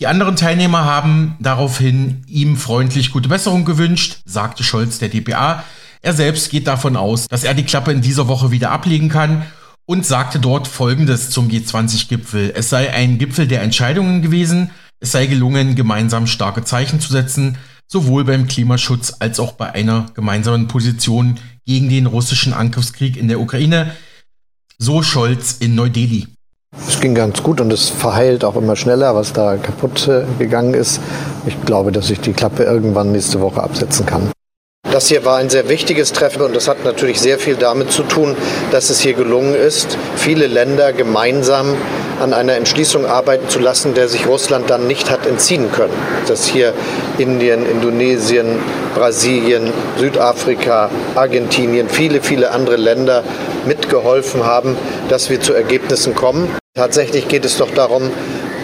[0.00, 5.62] Die anderen Teilnehmer haben daraufhin ihm freundlich gute Besserung gewünscht, sagte Scholz der DPA.
[6.00, 9.42] Er selbst geht davon aus, dass er die Klappe in dieser Woche wieder ablegen kann
[9.84, 12.52] und sagte dort Folgendes zum G20-Gipfel.
[12.56, 14.70] Es sei ein Gipfel der Entscheidungen gewesen,
[15.00, 20.06] es sei gelungen, gemeinsam starke Zeichen zu setzen, sowohl beim Klimaschutz als auch bei einer
[20.14, 23.92] gemeinsamen Position gegen den russischen Angriffskrieg in der Ukraine.
[24.78, 26.26] So Scholz in Neu-Delhi.
[26.88, 30.74] Es ging ganz gut und es verheilt auch immer schneller, was da kaputt äh, gegangen
[30.74, 31.00] ist.
[31.46, 34.32] Ich glaube, dass ich die Klappe irgendwann nächste Woche absetzen kann.
[34.90, 38.02] Das hier war ein sehr wichtiges Treffen und das hat natürlich sehr viel damit zu
[38.04, 38.36] tun,
[38.70, 41.74] dass es hier gelungen ist, viele Länder gemeinsam
[42.20, 45.92] an einer Entschließung arbeiten zu lassen, der sich Russland dann nicht hat entziehen können.
[46.28, 46.74] Dass hier
[47.18, 48.60] Indien, Indonesien,
[48.94, 53.24] Brasilien, Südafrika, Argentinien, viele, viele andere Länder
[53.66, 54.76] mitgeholfen haben,
[55.08, 56.48] dass wir zu Ergebnissen kommen.
[56.74, 58.10] Tatsächlich geht es doch darum,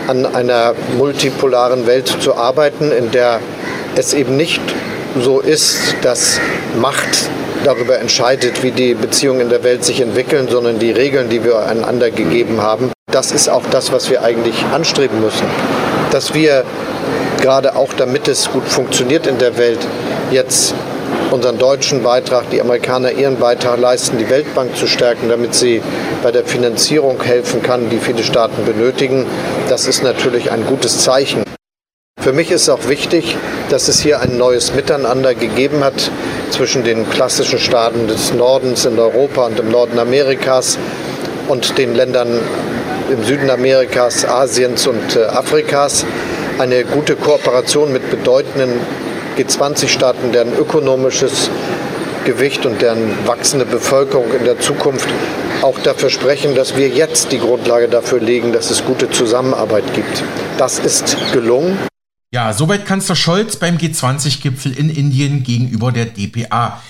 [0.07, 3.41] an einer multipolaren Welt zu arbeiten, in der
[3.97, 4.61] es eben nicht
[5.19, 6.41] so ist, dass
[6.81, 7.31] Macht
[7.65, 11.67] darüber entscheidet, wie die Beziehungen in der Welt sich entwickeln, sondern die Regeln, die wir
[11.67, 12.93] einander gegeben haben.
[13.11, 15.47] Das ist auch das, was wir eigentlich anstreben müssen.
[16.11, 16.65] Dass wir
[17.41, 19.81] gerade auch damit es gut funktioniert in der Welt,
[20.31, 20.75] jetzt
[21.31, 25.83] unseren deutschen Beitrag, die Amerikaner ihren Beitrag leisten, die Weltbank zu stärken, damit sie
[26.23, 29.27] bei der Finanzierung helfen kann, die viele Staaten benötigen.
[29.69, 31.45] Das ist natürlich ein gutes Zeichen.
[32.21, 33.37] Für mich ist auch wichtig,
[33.71, 36.11] dass es hier ein neues Miteinander gegeben hat
[36.51, 40.77] zwischen den klassischen Staaten des Nordens in Europa und im Norden Amerikas
[41.49, 42.39] und den Ländern
[43.11, 46.05] im Süden Amerikas, Asiens und äh, Afrikas.
[46.59, 48.81] Eine gute Kooperation mit bedeutenden
[49.39, 51.49] G20-Staaten, deren ökonomisches
[52.27, 55.09] Gewicht und deren wachsende Bevölkerung in der Zukunft
[55.63, 60.23] auch dafür sprechen, dass wir jetzt die Grundlage dafür legen, dass es gute Zusammenarbeit gibt.
[60.59, 61.90] Das ist gelungen.
[62.33, 66.81] Ja, soweit Kanzler Scholz beim G20-Gipfel in Indien gegenüber der DPA.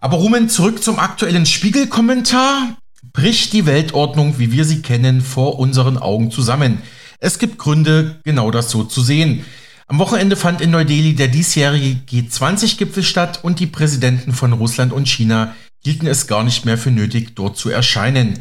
[0.00, 2.78] Aber Rumen, zurück zum aktuellen Spiegelkommentar.
[3.12, 6.78] Bricht die Weltordnung, wie wir sie kennen, vor unseren Augen zusammen?
[7.18, 9.44] Es gibt Gründe, genau das so zu sehen.
[9.88, 15.06] Am Wochenende fand in Neu-Delhi der diesjährige G20-Gipfel statt und die Präsidenten von Russland und
[15.06, 15.54] China
[15.84, 18.38] hielten es gar nicht mehr für nötig, dort zu erscheinen.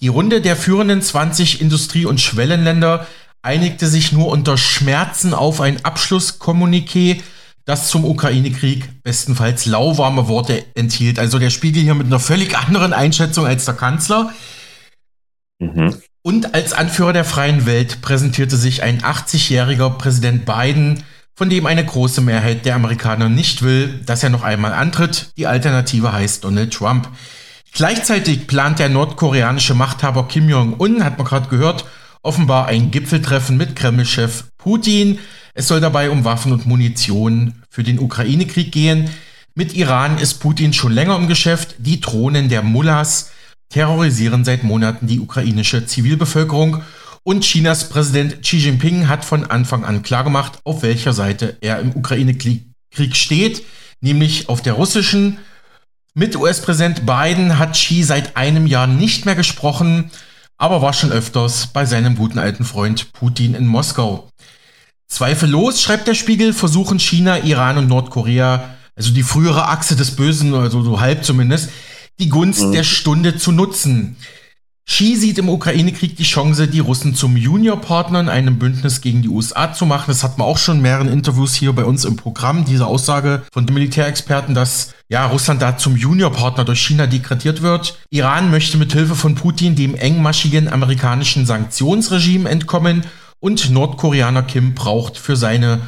[0.00, 3.06] Die Runde der führenden 20 Industrie- und Schwellenländer
[3.42, 7.20] einigte sich nur unter Schmerzen auf ein Abschlusskommuniqué,
[7.64, 11.18] das zum Ukraine-Krieg bestenfalls lauwarme Worte enthielt.
[11.18, 14.32] Also der Spiegel hier mit einer völlig anderen Einschätzung als der Kanzler.
[15.58, 15.94] Mhm.
[16.22, 21.84] Und als Anführer der freien Welt präsentierte sich ein 80-jähriger Präsident Biden, von dem eine
[21.84, 25.32] große Mehrheit der Amerikaner nicht will, dass er noch einmal antritt.
[25.36, 27.08] Die Alternative heißt Donald Trump.
[27.72, 31.84] Gleichzeitig plant der nordkoreanische Machthaber Kim Jong-un, hat man gerade gehört,
[32.22, 35.18] offenbar ein Gipfeltreffen mit Kreml-Chef Putin.
[35.54, 39.10] Es soll dabei um Waffen und Munition für den Ukraine-Krieg gehen.
[39.54, 41.76] Mit Iran ist Putin schon länger im Geschäft.
[41.78, 43.30] Die Drohnen der Mullahs
[43.68, 46.82] terrorisieren seit Monaten die ukrainische Zivilbevölkerung
[47.28, 51.94] und Chinas Präsident Xi Jinping hat von Anfang an klargemacht, auf welcher Seite er im
[51.94, 52.64] Ukraine-Krieg
[53.12, 53.64] steht,
[54.00, 55.36] nämlich auf der russischen.
[56.14, 60.10] Mit US-Präsident Biden hat Xi seit einem Jahr nicht mehr gesprochen,
[60.58, 64.28] aber war schon öfters bei seinem guten alten Freund Putin in Moskau.
[65.06, 70.52] Zweifellos, schreibt der Spiegel, versuchen China, Iran und Nordkorea, also die frühere Achse des Bösen,
[70.52, 71.70] also so halb zumindest,
[72.18, 72.72] die Gunst mhm.
[72.72, 74.16] der Stunde zu nutzen.
[74.88, 79.28] Xi sieht im Ukraine-Krieg die Chance, die Russen zum Juniorpartner in einem Bündnis gegen die
[79.28, 80.06] USA zu machen.
[80.08, 83.42] Das hat man auch schon in mehreren Interviews hier bei uns im Programm, diese Aussage
[83.52, 87.98] von den Militärexperten, dass ja, Russland da zum Juniorpartner durch China degradiert wird.
[88.08, 93.04] Iran möchte mit Hilfe von Putin dem engmaschigen amerikanischen Sanktionsregime entkommen
[93.40, 95.82] und Nordkoreaner Kim braucht für seine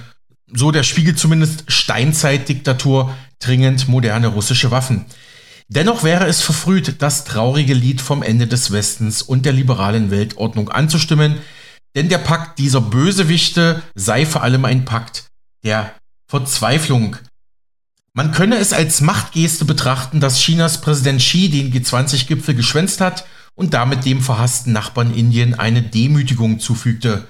[0.53, 5.07] so der Spiegel zumindest, Steinzeitdiktatur, dringend moderne russische Waffen.
[5.73, 10.69] Dennoch wäre es verfrüht, das traurige Lied vom Ende des Westens und der liberalen Weltordnung
[10.69, 11.39] anzustimmen,
[11.95, 15.29] denn der Pakt dieser Bösewichte sei vor allem ein Pakt
[15.65, 15.95] der
[16.29, 17.17] Verzweiflung.
[18.15, 23.73] Man könne es als Machtgeste betrachten, dass Chinas Präsident Xi den G20-Gipfel geschwänzt hat und
[23.73, 27.29] damit dem verhassten Nachbarn Indien eine Demütigung zufügte.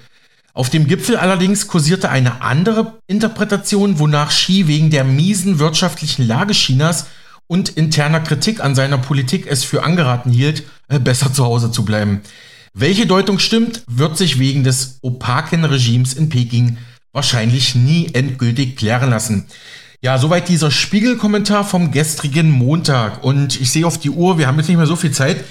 [0.55, 6.55] Auf dem Gipfel allerdings kursierte eine andere Interpretation, wonach Xi wegen der miesen wirtschaftlichen Lage
[6.55, 7.07] Chinas
[7.51, 11.85] und interner Kritik an seiner Politik es für angeraten hielt, äh, besser zu Hause zu
[11.85, 12.21] bleiben.
[12.75, 16.79] Welche Deutung stimmt, wird sich wegen des opaken Regimes in Peking
[17.13, 19.47] wahrscheinlich nie endgültig klären lassen.
[20.01, 23.25] Ja, soweit dieser Spiegelkommentar vom gestrigen Montag.
[23.25, 25.45] Und ich sehe auf die Uhr, wir haben jetzt nicht mehr so viel Zeit.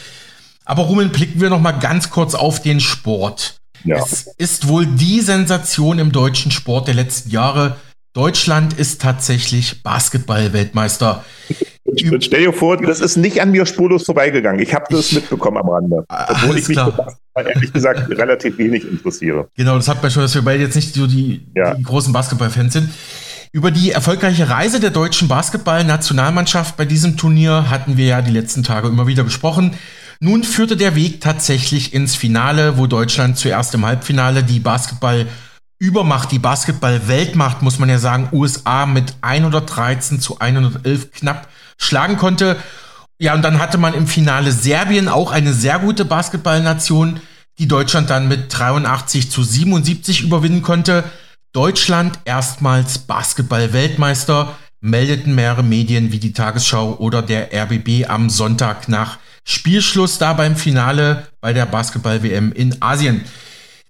[0.64, 3.60] Aber Rumen, blicken wir noch mal ganz kurz auf den Sport.
[3.84, 3.98] Ja.
[3.98, 7.76] Es ist wohl die Sensation im deutschen Sport der letzten Jahre.
[8.14, 11.26] Deutschland ist tatsächlich Basketball-Weltmeister.
[12.20, 14.62] Stell dir vor, das ist nicht an mir spurlos vorbeigegangen.
[14.62, 16.06] Ich habe das mitbekommen am Rande.
[16.08, 17.18] Obwohl Alles ich mich klar.
[17.36, 19.48] ehrlich gesagt relativ wenig interessiere.
[19.56, 21.74] Genau, das hat man schon, dass wir beide jetzt nicht so die, ja.
[21.74, 22.90] die großen Basketballfans sind.
[23.52, 28.62] Über die erfolgreiche Reise der deutschen Basketball-Nationalmannschaft bei diesem Turnier hatten wir ja die letzten
[28.62, 29.74] Tage immer wieder gesprochen.
[30.20, 35.26] Nun führte der Weg tatsächlich ins Finale, wo Deutschland zuerst im Halbfinale die Basketball
[35.82, 41.48] Übermacht, die Basketball-Weltmacht, muss man ja sagen, USA mit 113 zu 111 knapp
[41.80, 42.58] schlagen konnte.
[43.18, 47.20] Ja, und dann hatte man im Finale Serbien auch eine sehr gute Basketballnation,
[47.58, 51.04] die Deutschland dann mit 83 zu 77 überwinden konnte.
[51.52, 59.18] Deutschland erstmals Basketball-Weltmeister, meldeten mehrere Medien wie die Tagesschau oder der RBB am Sonntag nach
[59.44, 63.26] Spielschluss da beim Finale bei der Basketball-WM in Asien.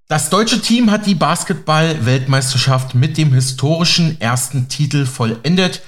[0.08, 5.82] Das deutsche Team hat die Basketball-Weltmeisterschaft mit dem historischen ersten Titel vollendet.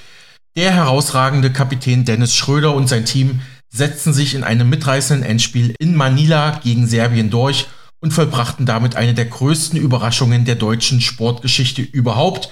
[0.57, 5.95] Der herausragende Kapitän Dennis Schröder und sein Team setzten sich in einem mitreißenden Endspiel in
[5.95, 7.67] Manila gegen Serbien durch
[8.01, 12.49] und vollbrachten damit eine der größten Überraschungen der deutschen Sportgeschichte überhaupt.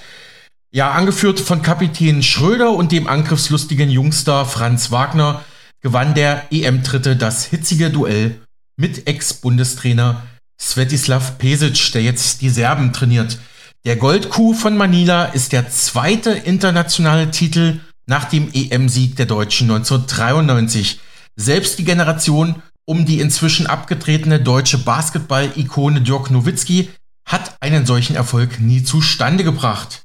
[0.72, 5.44] Ja, angeführt von Kapitän Schröder und dem angriffslustigen Jungster Franz Wagner
[5.82, 8.40] gewann der EM-Dritte das hitzige Duell
[8.78, 10.22] mit Ex-Bundestrainer
[10.58, 13.38] Svetislav Pesic, der jetzt die Serben trainiert.
[13.84, 20.98] Der Goldkuh von Manila ist der zweite internationale Titel nach dem EM-Sieg der Deutschen 1993.
[21.36, 26.88] Selbst die Generation um die inzwischen abgetretene deutsche Basketball-Ikone Dirk Nowitzki
[27.24, 30.02] hat einen solchen Erfolg nie zustande gebracht.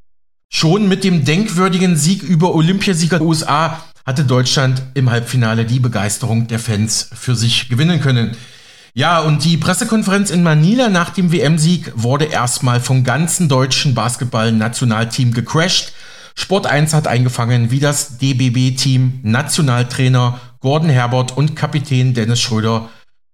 [0.53, 6.59] Schon mit dem denkwürdigen Sieg über Olympiasieger USA hatte Deutschland im Halbfinale die Begeisterung der
[6.59, 8.37] Fans für sich gewinnen können.
[8.93, 15.33] Ja, und die Pressekonferenz in Manila nach dem WM-Sieg wurde erstmal vom ganzen deutschen Basketball-Nationalteam
[15.33, 15.91] gecrashed
[16.37, 22.89] Sport 1 hat eingefangen, wie das DBB-Team Nationaltrainer Gordon Herbert und Kapitän Dennis Schröder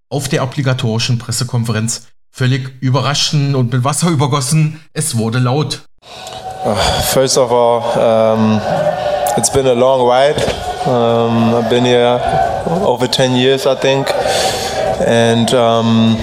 [0.10, 4.80] auf der obligatorischen Pressekonferenz völlig überraschten und mit Wasser übergossen.
[4.94, 5.82] Es wurde laut.
[6.64, 6.76] Uh,
[7.12, 8.62] first of all, um,
[9.36, 10.40] it's been a long ride.
[10.86, 12.20] Um, I've been here
[12.86, 14.08] over 10 years, I think.
[15.06, 16.18] And um,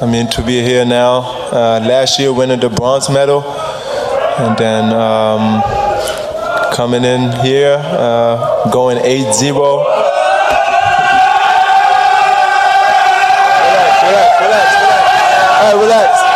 [0.00, 1.20] I mean, to be here now,
[1.52, 3.44] uh, last year winning the bronze medal,
[4.38, 4.92] and then
[6.72, 9.78] coming in here, uh, going 8 0.
[14.02, 14.74] Relax, relax, relax.
[15.60, 15.80] All right.
[15.80, 16.26] Relax!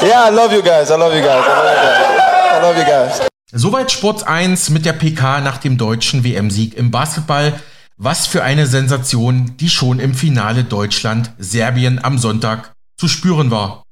[0.00, 0.90] Yeah, I love you guys.
[0.90, 1.44] I love you guys.
[1.44, 2.20] I love you guys.
[2.50, 3.27] I love you guys.
[3.50, 7.58] Soweit Sport 1 mit der PK nach dem deutschen WM-Sieg im Basketball.
[7.96, 13.84] Was für eine Sensation, die schon im Finale Deutschland-Serbien am Sonntag zu spüren war.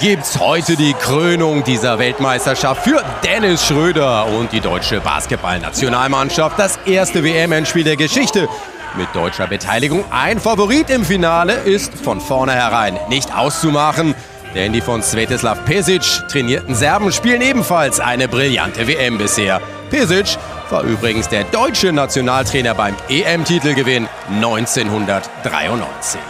[0.00, 6.58] Gibt's heute die Krönung dieser Weltmeisterschaft für Dennis Schröder und die deutsche Basketballnationalmannschaft.
[6.58, 8.48] Das erste WM-Endspiel der Geschichte
[8.96, 10.04] mit deutscher Beteiligung.
[10.10, 14.16] Ein Favorit im Finale ist von vornherein nicht auszumachen.
[14.54, 19.60] Denn die von Svetislav Pesic trainierten Serben spielen ebenfalls eine brillante WM bisher.
[19.90, 20.36] Pesic
[20.70, 26.20] war übrigens der deutsche Nationaltrainer beim EM-Titelgewinn 1993.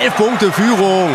[0.00, 1.10] Elf Punkte Führung.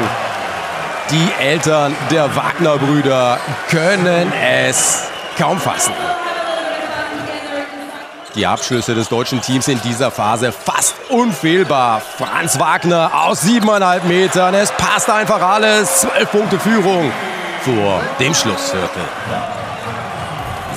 [1.11, 5.07] Die Eltern der Wagner-Brüder können es
[5.37, 5.93] kaum fassen.
[8.37, 12.03] Die Abschlüsse des deutschen Teams in dieser Phase fast unfehlbar.
[12.19, 14.53] Franz Wagner aus siebeneinhalb Metern.
[14.53, 16.01] Es passt einfach alles.
[16.01, 17.11] Zwölf Punkte Führung
[17.61, 19.01] vor dem Schlussviertel.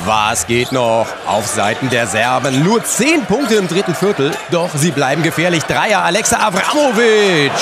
[0.06, 2.64] Was geht noch auf Seiten der Serben?
[2.64, 5.62] Nur 10 Punkte im dritten Viertel, doch sie bleiben gefährlich.
[5.64, 7.52] Dreier Alexa Avramovic.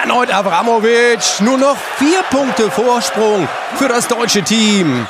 [0.00, 1.20] Erneut Avramovic.
[1.40, 3.46] Nur noch vier Punkte Vorsprung
[3.76, 5.06] für das deutsche Team.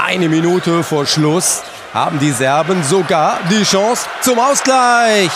[0.00, 5.30] Eine Minute vor Schluss haben die Serben sogar die Chance zum Ausgleich.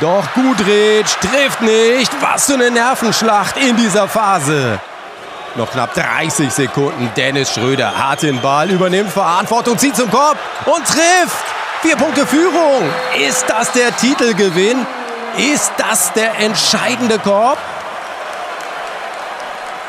[0.00, 2.10] Doch Gudric trifft nicht.
[2.20, 4.78] Was für eine Nervenschlacht in dieser Phase.
[5.56, 7.10] Noch knapp 30 Sekunden.
[7.16, 11.44] Dennis Schröder hat den Ball, übernimmt Verantwortung, zieht zum Korb und trifft.
[11.82, 12.88] Vier Punkte Führung.
[13.18, 14.86] Ist das der Titelgewinn?
[15.36, 17.58] Ist das der entscheidende Korb?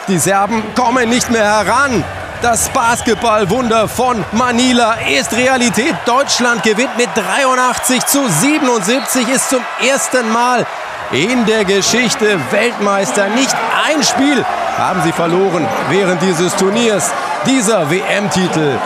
[0.08, 2.04] Die Serben kommen nicht mehr heran.
[2.46, 5.96] Das Basketballwunder von Manila ist Realität.
[6.06, 10.64] Deutschland gewinnt mit 83 zu 77, ist zum ersten Mal
[11.12, 13.30] in der Geschichte Weltmeister.
[13.30, 14.46] Nicht ein Spiel
[14.78, 17.10] haben sie verloren während dieses Turniers.
[17.48, 18.78] Dieser WM-Titel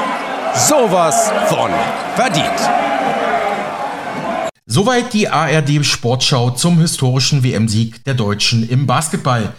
[0.56, 1.70] sowas von
[2.16, 2.48] verdient.
[4.68, 9.54] Soweit die ARD Sportschau zum historischen WM-Sieg der Deutschen im Basketball.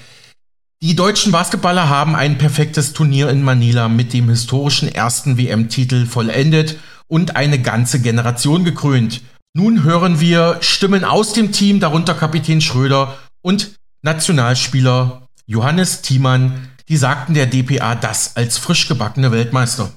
[0.83, 6.79] Die deutschen Basketballer haben ein perfektes Turnier in Manila mit dem historischen ersten WM-Titel vollendet
[7.07, 9.21] und eine ganze Generation gekrönt.
[9.53, 16.97] Nun hören wir Stimmen aus dem Team, darunter Kapitän Schröder und Nationalspieler Johannes Thiemann, die
[16.97, 19.91] sagten der DPA das als frisch gebackene Weltmeister.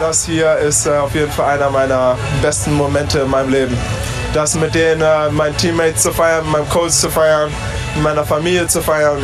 [0.00, 3.76] Das hier ist äh, auf jeden Fall einer meiner besten Momente in meinem Leben.
[4.32, 7.50] Das mit den äh, meinen Teammates zu feiern, meinem Coach zu feiern,
[8.02, 9.18] meiner Familie zu feiern,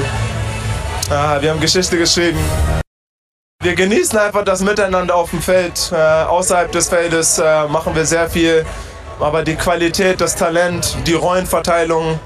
[1.13, 2.39] Ah, wir haben Geschichte geschrieben.
[3.61, 5.91] Wir genießen einfach das Miteinander auf dem Feld.
[5.93, 8.65] Äh, außerhalb des Feldes äh, machen wir sehr viel.
[9.19, 12.21] Aber die Qualität, das Talent, die Rollenverteilung,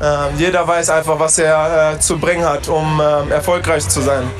[0.00, 0.04] äh,
[0.36, 4.30] jeder weiß einfach, was er äh, zu bringen hat, um ähm, erfolgreich zu sein.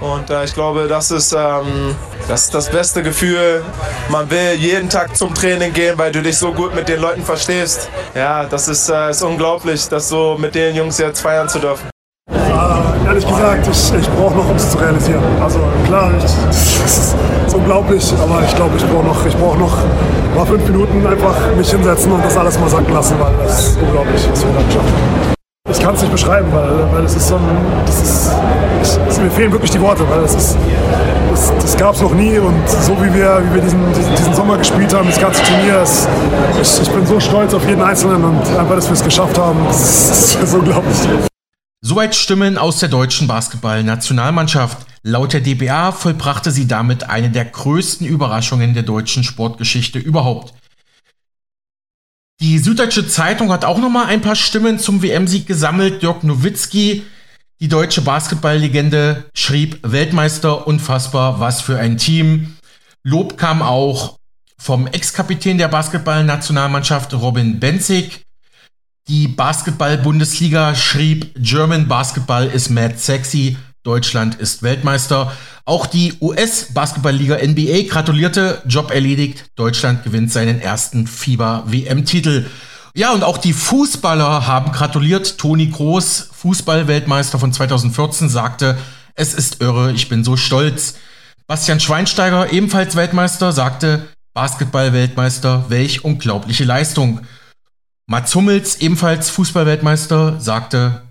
[0.00, 1.96] Und äh, ich glaube, das ist, ähm,
[2.28, 3.64] das ist das beste Gefühl.
[4.10, 7.24] Man will jeden Tag zum Training gehen, weil du dich so gut mit den Leuten
[7.24, 7.90] verstehst.
[8.14, 11.90] Ja, das ist, äh, ist unglaublich, das so mit den Jungs jetzt feiern zu dürfen.
[13.10, 15.24] Ehrlich gesagt, ich, ich brauche noch, um es zu realisieren.
[15.42, 17.16] Also klar, ich, das ist,
[17.52, 19.78] unglaublich, aber ich glaube, ich brauche noch, ich noch
[20.36, 23.78] mal fünf Minuten einfach mich hinsetzen und das alles mal sacken lassen, weil das ist
[23.82, 25.34] unglaublich, was wir da geschafft haben.
[25.72, 27.42] Ich kann es nicht beschreiben, weil, weil es ist so ein,
[27.84, 28.30] das ist,
[29.10, 30.56] ich, mir fehlen wirklich die Worte, weil das ist,
[31.32, 34.34] das, das gab es noch nie und so wie wir, wie wir diesen, diesen, diesen
[34.34, 36.08] Sommer gespielt haben, das ganze Turnier, ist,
[36.62, 39.58] ich, ich bin so stolz auf jeden Einzelnen und einfach, dass wir es geschafft haben,
[39.66, 41.29] das ist, das ist unglaublich.
[41.82, 44.86] Soweit Stimmen aus der deutschen Basketball-Nationalmannschaft.
[45.02, 50.52] Laut der DBA vollbrachte sie damit eine der größten Überraschungen der deutschen Sportgeschichte überhaupt.
[52.40, 56.02] Die Süddeutsche Zeitung hat auch nochmal ein paar Stimmen zum WM-Sieg gesammelt.
[56.02, 57.02] Dirk Nowitzki,
[57.60, 62.56] die deutsche Basketballlegende, schrieb Weltmeister unfassbar, was für ein Team.
[63.02, 64.18] Lob kam auch
[64.58, 68.26] vom Ex-Kapitän der Basketball-Nationalmannschaft Robin Benzig.
[69.10, 75.32] Die Basketball-Bundesliga schrieb, German Basketball is mad sexy, Deutschland ist Weltmeister.
[75.64, 82.46] Auch die US-Basketball-Liga NBA gratulierte, Job erledigt, Deutschland gewinnt seinen ersten FIBA-WM-Titel.
[82.94, 85.38] Ja, und auch die Fußballer haben gratuliert.
[85.38, 88.78] Toni Groß, Fußball-Weltmeister von 2014, sagte,
[89.16, 90.94] es ist irre, ich bin so stolz.
[91.48, 97.22] Bastian Schweinsteiger, ebenfalls Weltmeister, sagte, Basketball-Weltmeister, welch unglaubliche Leistung.
[98.10, 101.02] Mats Hummels, ebenfalls Fußballweltmeister, sagte,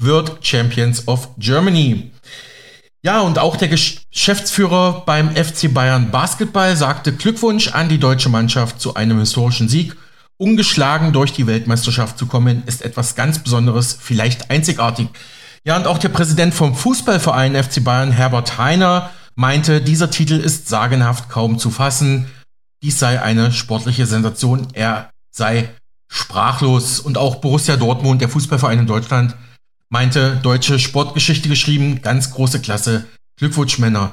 [0.00, 2.12] wird Champions of Germany.
[3.02, 8.80] Ja, und auch der Geschäftsführer beim FC Bayern Basketball sagte Glückwunsch an die deutsche Mannschaft
[8.80, 9.96] zu einem historischen Sieg.
[10.36, 15.08] Ungeschlagen durch die Weltmeisterschaft zu kommen, ist etwas ganz Besonderes, vielleicht einzigartig.
[15.64, 20.68] Ja, und auch der Präsident vom Fußballverein FC Bayern, Herbert Heiner, meinte, dieser Titel ist
[20.68, 22.30] sagenhaft kaum zu fassen.
[22.84, 24.68] Dies sei eine sportliche Sensation.
[24.74, 25.70] Er sei
[26.14, 27.00] sprachlos.
[27.00, 29.34] Und auch Borussia Dortmund, der Fußballverein in Deutschland,
[29.90, 33.04] meinte, deutsche Sportgeschichte geschrieben, ganz große Klasse.
[33.36, 34.12] Glückwunsch, Männer.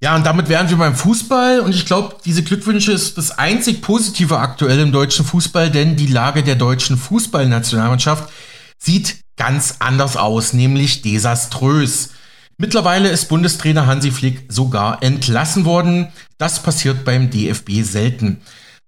[0.00, 1.60] Ja, und damit wären wir beim Fußball.
[1.60, 6.06] Und ich glaube, diese Glückwünsche ist das einzig Positive aktuell im deutschen Fußball, denn die
[6.06, 8.30] Lage der deutschen Fußballnationalmannschaft
[8.78, 12.10] sieht ganz anders aus, nämlich desaströs.
[12.56, 16.08] Mittlerweile ist Bundestrainer Hansi Flick sogar entlassen worden.
[16.38, 18.40] Das passiert beim DFB selten.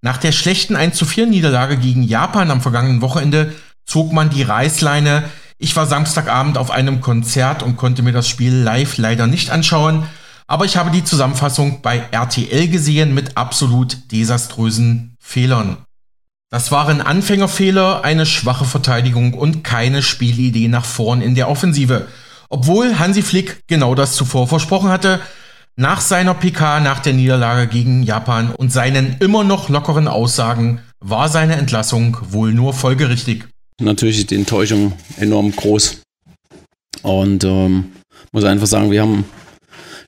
[0.02, 3.52] Nach der schlechten 1 zu 4 Niederlage gegen Japan am vergangenen Wochenende
[3.84, 5.24] zog man die Reißleine.
[5.58, 10.06] Ich war Samstagabend auf einem Konzert und konnte mir das Spiel live leider nicht anschauen,
[10.46, 15.76] aber ich habe die Zusammenfassung bei RTL gesehen mit absolut desaströsen Fehlern.
[16.50, 22.08] Das waren Anfängerfehler, eine schwache Verteidigung und keine Spielidee nach vorn in der Offensive.
[22.48, 25.20] Obwohl Hansi Flick genau das zuvor versprochen hatte,
[25.76, 31.28] Nach seiner PK nach der Niederlage gegen Japan und seinen immer noch lockeren Aussagen war
[31.28, 33.46] seine Entlassung wohl nur folgerichtig.
[33.80, 36.02] Natürlich ist die Enttäuschung enorm groß.
[37.02, 37.92] Und ähm,
[38.32, 39.24] muss einfach sagen, wir haben,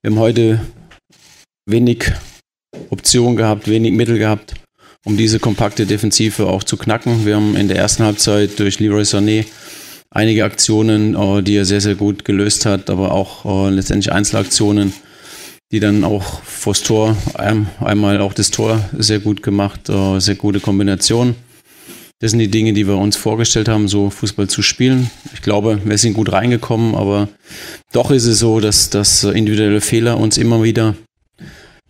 [0.03, 0.61] wir haben heute
[1.67, 2.13] wenig
[2.91, 4.55] Optionen gehabt, wenig Mittel gehabt,
[5.05, 7.25] um diese kompakte Defensive auch zu knacken.
[7.25, 9.47] Wir haben in der ersten Halbzeit durch Leroy Sané
[10.11, 14.93] einige Aktionen, äh, die er sehr, sehr gut gelöst hat, aber auch äh, letztendlich Einzelaktionen,
[15.73, 20.61] die dann auch vors Tor, einmal auch das Tor sehr gut gemacht, äh, sehr gute
[20.61, 21.35] Kombination.
[22.21, 25.11] Das sind die Dinge, die wir uns vorgestellt haben, so Fußball zu spielen.
[25.35, 27.29] Ich glaube, wir sind gut reingekommen, aber
[27.93, 30.95] doch ist es so, dass, dass individuelle Fehler uns immer wieder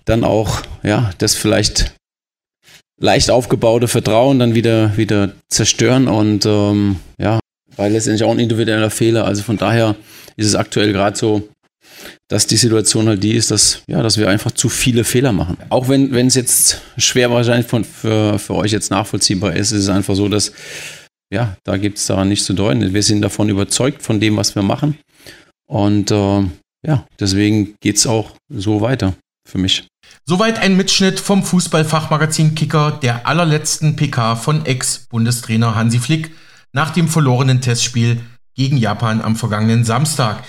[0.07, 1.95] dann auch, ja, das vielleicht
[2.99, 7.41] leicht aufgebaute Vertrauen dann wieder, wieder zerstören und ähm, ja,
[7.77, 9.27] weil letztendlich auch ein individueller Fehler.
[9.27, 9.97] Also von daher
[10.37, 11.49] ist es aktuell gerade so,
[12.33, 15.59] dass die Situation halt die ist, dass, ja, dass wir einfach zu viele Fehler machen.
[15.69, 19.89] Auch wenn es jetzt schwer wahrscheinlich von, für, für euch jetzt nachvollziehbar ist, ist es
[19.91, 20.53] einfach so, dass
[21.31, 22.95] ja, da gibt es daran nichts zu deuten.
[22.95, 24.97] Wir sind davon überzeugt, von dem, was wir machen.
[25.69, 26.43] Und äh,
[26.87, 29.13] ja, deswegen geht es auch so weiter
[29.47, 29.87] für mich.
[30.25, 36.31] Soweit ein Mitschnitt vom Fußballfachmagazin Kicker der allerletzten PK von Ex-Bundestrainer Hansi Flick
[36.73, 38.21] nach dem verlorenen Testspiel
[38.55, 40.43] gegen Japan am vergangenen Samstag.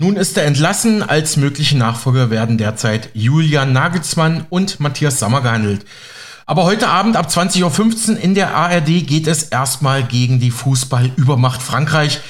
[0.00, 1.02] Nun ist er entlassen.
[1.02, 5.84] Als mögliche Nachfolger werden derzeit Julian Nagelsmann und Matthias Sammer gehandelt.
[6.46, 11.60] Aber heute Abend ab 20.15 Uhr in der ARD geht es erstmal gegen die Fußballübermacht
[11.60, 12.20] Frankreich.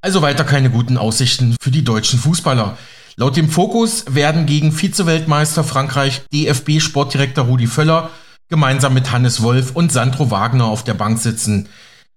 [0.00, 2.78] Also weiter keine guten Aussichten für die deutschen Fußballer.
[3.16, 8.08] Laut dem Fokus werden gegen Vize-Weltmeister Frankreich DFB-Sportdirektor Rudi Völler
[8.48, 11.68] gemeinsam mit Hannes Wolf und Sandro Wagner auf der Bank sitzen.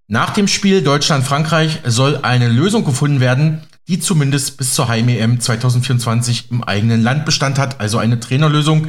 [0.08, 6.52] Nach dem Spiel Deutschland-Frankreich soll eine Lösung gefunden werden, die zumindest bis zur Heim-EM 2024
[6.52, 8.88] im eigenen Land Bestand hat, also eine Trainerlösung.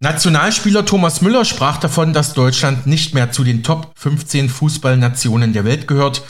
[0.00, 5.64] Nationalspieler Thomas Müller sprach davon, dass Deutschland nicht mehr zu den Top 15 Fußballnationen der
[5.64, 6.22] Welt gehört.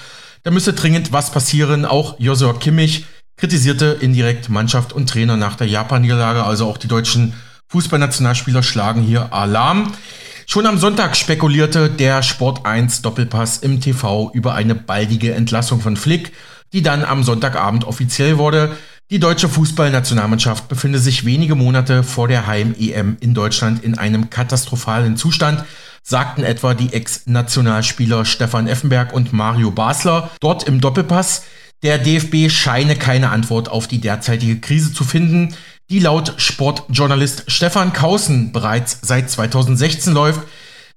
[0.42, 1.84] Da müsse dringend was passieren.
[1.84, 3.04] Auch Josua Kimmich
[3.36, 6.44] kritisierte indirekt Mannschaft und Trainer nach der Japan-Niederlage.
[6.44, 7.34] Also auch die deutschen
[7.68, 9.92] Fußballnationalspieler schlagen hier Alarm.
[10.46, 15.98] Schon am Sonntag spekulierte der Sport 1 Doppelpass im TV über eine baldige Entlassung von
[15.98, 16.32] Flick,
[16.72, 18.76] die dann am Sonntagabend offiziell wurde.
[19.10, 25.16] Die deutsche Fußballnationalmannschaft befinde sich wenige Monate vor der Heim-EM in Deutschland in einem katastrophalen
[25.16, 25.64] Zustand,
[26.02, 31.44] sagten etwa die Ex-Nationalspieler Stefan Effenberg und Mario Basler dort im Doppelpass.
[31.82, 35.54] Der DFB scheine keine Antwort auf die derzeitige Krise zu finden,
[35.90, 40.42] die laut Sportjournalist Stefan Kausen bereits seit 2016 läuft.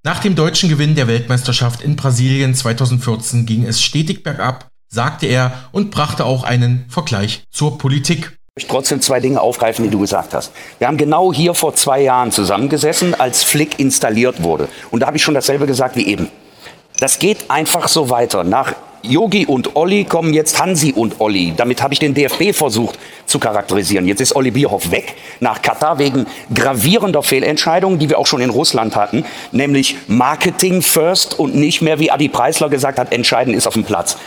[0.04, 5.54] Nach dem deutschen Gewinn der Weltmeisterschaft in Brasilien 2014 ging es stetig bergab, sagte er
[5.72, 8.38] und brachte auch einen Vergleich zur Politik.
[8.56, 10.52] Ich möchte trotzdem zwei Dinge aufgreifen, die du gesagt hast.
[10.78, 14.68] Wir haben genau hier vor zwei Jahren zusammengesessen, als Flick installiert wurde.
[14.92, 16.28] Und da habe ich schon dasselbe gesagt wie eben.
[17.00, 18.44] Das geht einfach so weiter.
[18.44, 21.54] Nach Yogi und Olli kommen jetzt Hansi und Olli.
[21.56, 24.08] Damit habe ich den DFB versucht zu charakterisieren.
[24.08, 28.52] Jetzt ist Olli Bierhoff weg nach Katar wegen gravierender Fehlentscheidungen, die wir auch schon in
[28.52, 33.66] Russland hatten, nämlich Marketing first und nicht mehr, wie Adi Preisler gesagt hat, entscheidend ist
[33.66, 34.18] auf dem Platz.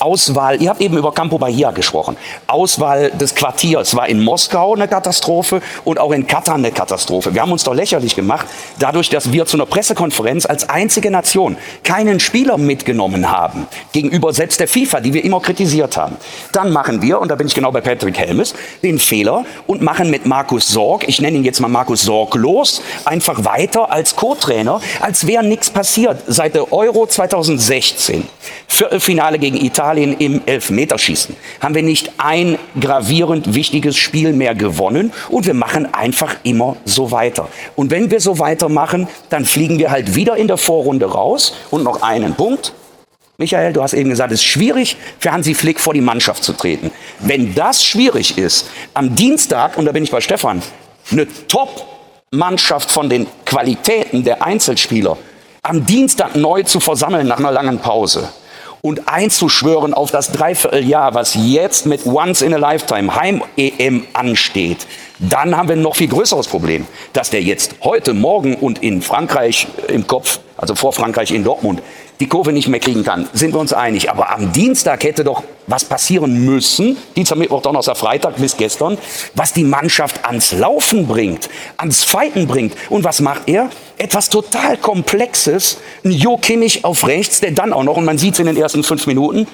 [0.00, 2.16] Auswahl, ihr habt eben über Campo Bahia gesprochen.
[2.46, 7.32] Auswahl des Quartiers war in Moskau eine Katastrophe und auch in Katar eine Katastrophe.
[7.32, 8.46] Wir haben uns doch lächerlich gemacht,
[8.78, 14.58] dadurch, dass wir zu einer Pressekonferenz als einzige Nation keinen Spieler mitgenommen haben, gegenüber selbst
[14.58, 16.16] der FIFA, die wir immer kritisiert haben.
[16.52, 20.10] Dann machen wir, und da bin ich genau bei Patrick Helmes, den Fehler und machen
[20.10, 24.80] mit Markus Sorg, ich nenne ihn jetzt mal Markus Sorg los, einfach weiter als Co-Trainer,
[25.00, 26.20] als wäre nichts passiert.
[26.26, 28.26] Seit der Euro 2016,
[28.66, 35.12] Viertelfinale gegen Italien, Italien im Elfmeterschießen haben wir nicht ein gravierend wichtiges Spiel mehr gewonnen
[35.28, 37.48] und wir machen einfach immer so weiter.
[37.76, 41.84] Und wenn wir so weitermachen, dann fliegen wir halt wieder in der Vorrunde raus und
[41.84, 42.72] noch einen Punkt.
[43.36, 46.54] Michael, du hast eben gesagt, es ist schwierig für Hansi Flick vor die Mannschaft zu
[46.54, 46.90] treten.
[47.18, 50.62] Wenn das schwierig ist, am Dienstag, und da bin ich bei Stefan,
[51.10, 55.18] eine Top-Mannschaft von den Qualitäten der Einzelspieler
[55.62, 58.30] am Dienstag neu zu versammeln nach einer langen Pause,
[58.84, 64.86] und einzuschwören auf das Dreivierteljahr, was jetzt mit Once in a Lifetime Heim-EM ansteht,
[65.18, 69.00] dann haben wir ein noch viel größeres Problem, dass der jetzt heute, morgen und in
[69.00, 71.80] Frankreich im Kopf, also vor Frankreich in Dortmund,
[72.20, 74.10] die Kurve nicht mehr kriegen kann, sind wir uns einig.
[74.10, 78.98] Aber am Dienstag hätte doch was passieren müssen, Dienstag, Mittwoch, Donnerstag, Freitag bis gestern,
[79.34, 82.74] was die Mannschaft ans Laufen bringt, ans Fighten bringt.
[82.90, 83.70] Und was macht er?
[83.96, 88.34] Etwas total Komplexes, ein Jo Kimmich auf rechts, der dann auch noch, und man sieht
[88.34, 89.46] es in den ersten fünf Minuten,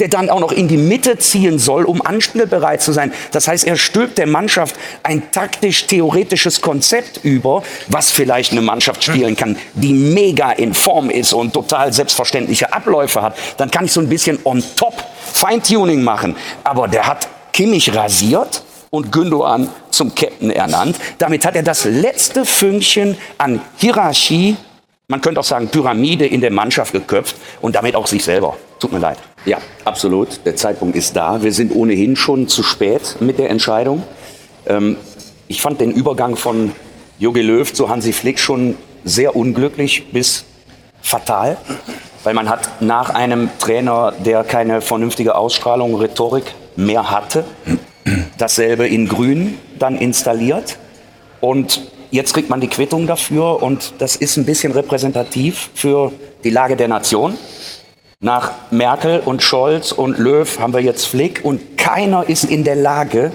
[0.00, 3.12] der dann auch noch in die Mitte ziehen soll, um anspielbereit zu sein.
[3.32, 9.36] Das heißt, er stülpt der Mannschaft ein taktisch-theoretisches Konzept über, was vielleicht eine Mannschaft spielen
[9.36, 13.36] kann, die mega in Form ist und total selbstverständliche Abläufe hat.
[13.56, 16.36] Dann kann ich so ein bisschen on top Feintuning machen.
[16.64, 20.96] Aber der hat Kimmich rasiert und Gündogan zum Captain ernannt.
[21.18, 24.56] Damit hat er das letzte Fünkchen an Hierarchie,
[25.10, 28.58] man könnte auch sagen Pyramide in der Mannschaft geköpft und damit auch sich selber.
[28.78, 29.16] Tut mir leid.
[29.46, 29.56] Ja,
[29.86, 30.44] absolut.
[30.44, 31.42] Der Zeitpunkt ist da.
[31.42, 34.02] Wir sind ohnehin schon zu spät mit der Entscheidung.
[34.66, 34.98] Ähm,
[35.46, 36.72] ich fand den Übergang von
[37.18, 40.44] Jogi Löw zu Hansi Flick schon sehr unglücklich bis
[41.00, 41.56] fatal,
[42.22, 46.44] weil man hat nach einem Trainer, der keine vernünftige Ausstrahlung, Rhetorik
[46.76, 47.44] mehr hatte,
[48.36, 50.76] dasselbe in Grün dann installiert
[51.40, 51.80] und
[52.10, 56.12] jetzt kriegt man die Quittung dafür und das ist ein bisschen repräsentativ für
[56.44, 57.36] die Lage der Nation.
[58.20, 62.74] Nach Merkel und Scholz und Löw haben wir jetzt Flick und keiner ist in der
[62.74, 63.32] Lage,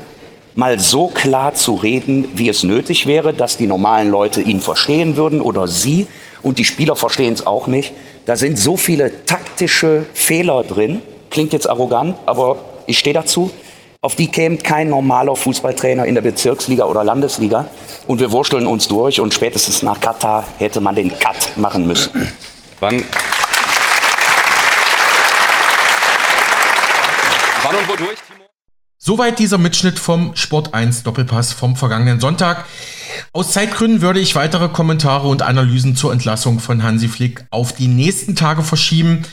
[0.56, 5.16] mal so klar zu reden, wie es nötig wäre, dass die normalen Leute ihn verstehen
[5.16, 6.08] würden oder sie
[6.42, 7.94] und die Spieler verstehen es auch nicht.
[8.26, 11.02] Da sind so viele taktische Fehler drin.
[11.30, 13.52] Klingt jetzt arrogant, aber ich stehe dazu.
[14.04, 17.70] Auf die käme kein normaler Fußballtrainer in der Bezirksliga oder Landesliga.
[18.06, 22.12] Und wir wursteln uns durch und spätestens nach Katar hätte man den Cut machen müssen.
[22.82, 23.02] Wann,
[27.64, 28.44] wann und wodurch, Timo?
[28.98, 32.66] Soweit dieser Mitschnitt vom Sport 1 Doppelpass vom vergangenen Sonntag.
[33.32, 37.88] Aus Zeitgründen würde ich weitere Kommentare und Analysen zur Entlassung von Hansi Flick auf die
[37.88, 39.24] nächsten Tage verschieben.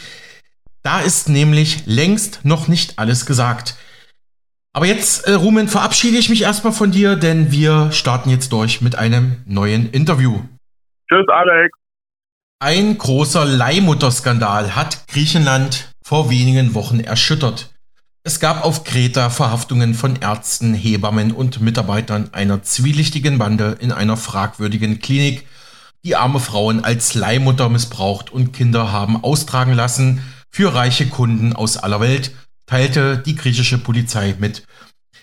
[0.84, 3.74] Da ist nämlich längst noch nicht alles gesagt.
[4.72, 8.80] Aber jetzt, äh, Rumen, verabschiede ich mich erstmal von dir, denn wir starten jetzt durch
[8.80, 10.40] mit einem neuen Interview.
[11.08, 11.76] Tschüss, Alex.
[12.60, 17.70] Ein großer Leihmutterskandal hat Griechenland vor wenigen Wochen erschüttert.
[18.22, 24.18] Es gab auf Kreta Verhaftungen von Ärzten, Hebammen und Mitarbeitern einer zwielichtigen Bande in einer
[24.18, 25.46] fragwürdigen Klinik,
[26.04, 31.76] die arme Frauen als Leihmutter missbraucht und Kinder haben austragen lassen für reiche Kunden aus
[31.76, 32.32] aller Welt,
[32.70, 34.62] teilte die griechische Polizei mit.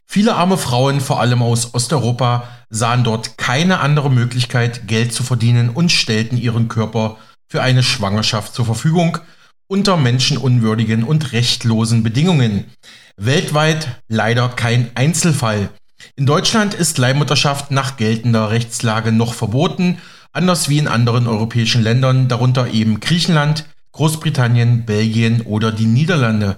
[0.06, 5.70] Viele arme Frauen, vor allem aus Osteuropa, sahen dort keine andere Möglichkeit, Geld zu verdienen
[5.70, 7.16] und stellten ihren Körper
[7.50, 9.20] für eine Schwangerschaft zur Verfügung
[9.70, 12.66] unter menschenunwürdigen und rechtlosen Bedingungen.
[13.16, 15.70] Weltweit leider kein Einzelfall.
[16.18, 20.00] In Deutschland ist Leihmutterschaft nach geltender Rechtslage noch verboten,
[20.34, 26.58] anders wie in anderen europäischen Ländern, darunter eben Griechenland, Großbritannien, Belgien oder die Niederlande.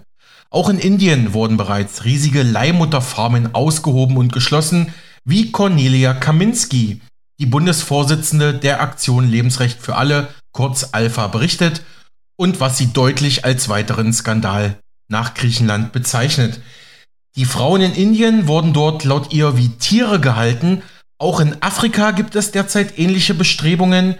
[0.52, 4.94] Auch in Indien wurden bereits riesige Leihmutterfarmen ausgehoben und geschlossen,
[5.24, 7.02] wie Cornelia Kaminski,
[7.40, 11.84] die Bundesvorsitzende der Aktion Lebensrecht für alle, kurz Alpha, berichtet
[12.36, 16.62] und was sie deutlich als weiteren Skandal nach Griechenland bezeichnet.
[17.36, 20.82] Die Frauen in Indien wurden dort laut ihr wie Tiere gehalten.
[21.20, 24.16] Auch in Afrika gibt es derzeit ähnliche Bestrebungen,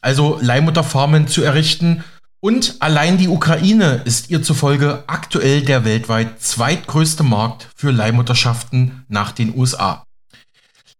[0.00, 2.02] also Leihmutterfarmen zu errichten
[2.40, 9.32] und allein die Ukraine ist ihr zufolge aktuell der weltweit zweitgrößte Markt für Leihmutterschaften nach
[9.32, 10.04] den USA.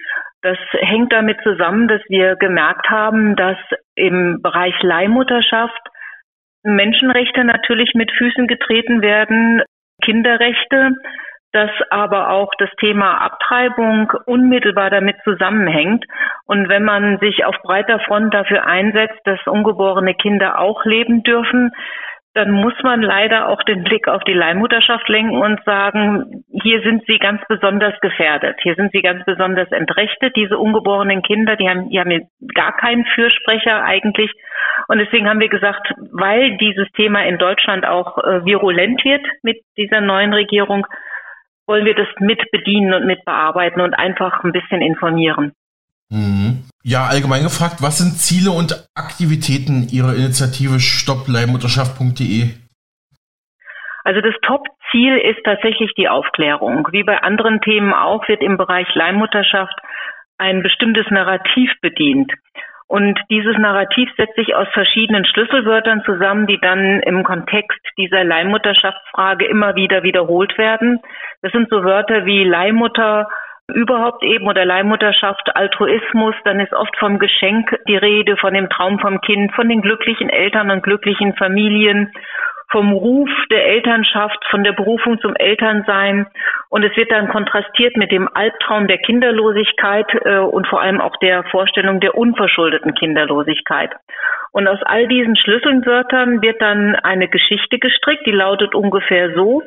[0.42, 3.58] Das hängt damit zusammen, dass wir gemerkt haben, dass
[3.96, 5.80] im Bereich Leihmutterschaft
[6.62, 9.62] Menschenrechte natürlich mit Füßen getreten werden,
[10.02, 10.92] Kinderrechte,
[11.52, 16.04] dass aber auch das Thema Abtreibung unmittelbar damit zusammenhängt.
[16.44, 21.72] Und wenn man sich auf breiter Front dafür einsetzt, dass ungeborene Kinder auch leben dürfen,
[22.34, 27.02] dann muss man leider auch den Blick auf die Leihmutterschaft lenken und sagen, hier sind
[27.08, 28.56] sie ganz besonders gefährdet.
[28.62, 30.36] Hier sind sie ganz besonders entrechtet.
[30.36, 34.30] Diese ungeborenen Kinder, die haben, die haben gar keinen Fürsprecher eigentlich.
[34.86, 39.58] Und deswegen haben wir gesagt, weil dieses Thema in Deutschland auch äh, virulent wird mit
[39.76, 40.86] dieser neuen Regierung,
[41.68, 45.52] wollen wir das mit bedienen und mit bearbeiten und einfach ein bisschen informieren.
[46.10, 46.64] Mhm.
[46.82, 52.48] Ja, allgemein gefragt, was sind Ziele und Aktivitäten Ihrer Initiative stoppleihmutterschaft.de?
[54.04, 56.88] Also das Top-Ziel ist tatsächlich die Aufklärung.
[56.92, 59.74] Wie bei anderen Themen auch wird im Bereich Leihmutterschaft
[60.38, 62.32] ein bestimmtes Narrativ bedient.
[62.88, 69.44] Und dieses Narrativ setzt sich aus verschiedenen Schlüsselwörtern zusammen, die dann im Kontext dieser Leihmutterschaftsfrage
[69.44, 70.98] immer wieder wiederholt werden.
[71.42, 73.28] Das sind so Wörter wie Leihmutter,
[73.74, 78.98] überhaupt eben oder Leihmutterschaft, Altruismus, dann ist oft vom Geschenk die Rede, von dem Traum
[78.98, 82.10] vom Kind, von den glücklichen Eltern und glücklichen Familien,
[82.70, 86.26] vom Ruf der Elternschaft, von der Berufung zum Elternsein.
[86.68, 91.16] Und es wird dann kontrastiert mit dem Albtraum der Kinderlosigkeit äh, und vor allem auch
[91.16, 93.92] der Vorstellung der unverschuldeten Kinderlosigkeit.
[94.52, 99.62] Und aus all diesen Schlüsselwörtern wird dann eine Geschichte gestrickt, die lautet ungefähr so.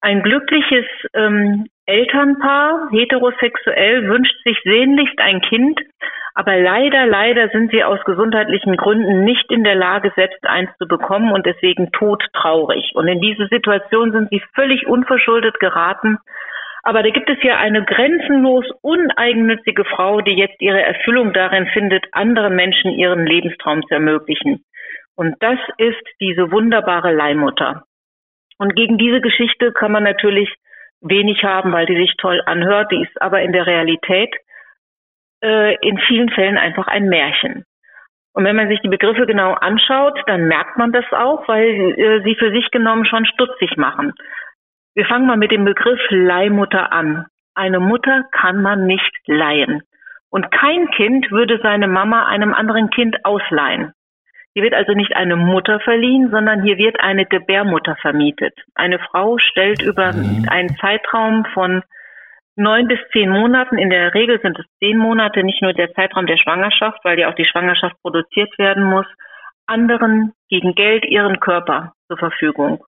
[0.00, 0.84] Ein glückliches
[1.14, 5.80] ähm, Elternpaar, heterosexuell, wünscht sich sehnlichst ein Kind,
[6.38, 10.86] aber leider, leider sind sie aus gesundheitlichen Gründen nicht in der Lage, selbst eins zu
[10.86, 12.92] bekommen und deswegen todtraurig.
[12.94, 16.18] Und in diese Situation sind sie völlig unverschuldet geraten.
[16.82, 22.04] Aber da gibt es ja eine grenzenlos uneigennützige Frau, die jetzt ihre Erfüllung darin findet,
[22.12, 24.62] anderen Menschen ihren Lebenstraum zu ermöglichen.
[25.14, 27.84] Und das ist diese wunderbare Leihmutter.
[28.58, 30.54] Und gegen diese Geschichte kann man natürlich
[31.00, 32.92] wenig haben, weil die sich toll anhört.
[32.92, 34.36] Die ist aber in der Realität
[35.46, 37.64] äh, in vielen Fällen einfach ein Märchen.
[38.34, 42.22] Und wenn man sich die Begriffe genau anschaut, dann merkt man das auch, weil äh,
[42.22, 44.12] sie für sich genommen schon stutzig machen.
[44.94, 47.26] Wir fangen mal mit dem Begriff Leihmutter an.
[47.54, 49.82] Eine Mutter kann man nicht leihen.
[50.30, 53.92] Und kein Kind würde seine Mama einem anderen Kind ausleihen.
[54.52, 58.54] Hier wird also nicht eine Mutter verliehen, sondern hier wird eine Gebärmutter vermietet.
[58.74, 60.46] Eine Frau stellt über mhm.
[60.50, 61.82] einen Zeitraum von
[62.56, 66.26] neun bis zehn Monaten, in der Regel sind es zehn Monate, nicht nur der Zeitraum
[66.26, 69.06] der Schwangerschaft, weil ja auch die Schwangerschaft produziert werden muss,
[69.66, 72.84] anderen gegen Geld ihren Körper zur Verfügung.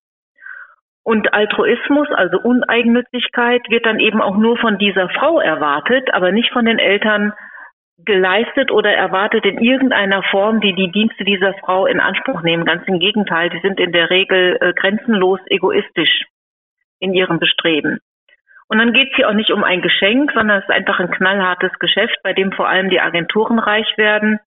[1.02, 6.52] Und Altruismus, also Uneigennützigkeit, wird dann eben auch nur von dieser Frau erwartet, aber nicht
[6.52, 7.32] von den Eltern
[8.04, 12.64] geleistet oder erwartet in irgendeiner Form, die die Dienste dieser Frau in Anspruch nehmen.
[12.64, 16.26] Ganz im Gegenteil, die sind in der Regel äh, grenzenlos egoistisch
[17.00, 18.00] in ihrem Bestreben.
[18.68, 21.10] Und dann geht es hier auch nicht um ein Geschenk, sondern es ist einfach ein
[21.10, 24.38] knallhartes Geschäft, bei dem vor allem die Agenturen reich werden.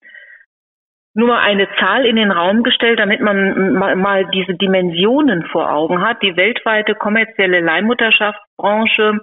[1.14, 6.02] Nur mal eine Zahl in den Raum gestellt, damit man mal diese Dimensionen vor Augen
[6.02, 6.22] hat.
[6.22, 9.20] Die weltweite kommerzielle Leihmutterschaftsbranche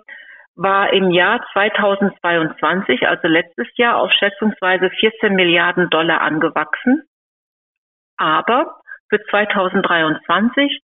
[0.57, 7.05] war im Jahr 2022, also letztes Jahr, auf schätzungsweise 14 Milliarden Dollar angewachsen.
[8.17, 10.83] Aber für 2023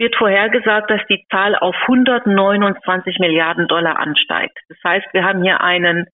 [0.00, 4.58] wird vorhergesagt, dass die Zahl auf 129 Milliarden Dollar ansteigt.
[4.70, 6.06] Das heißt, wir haben hier einen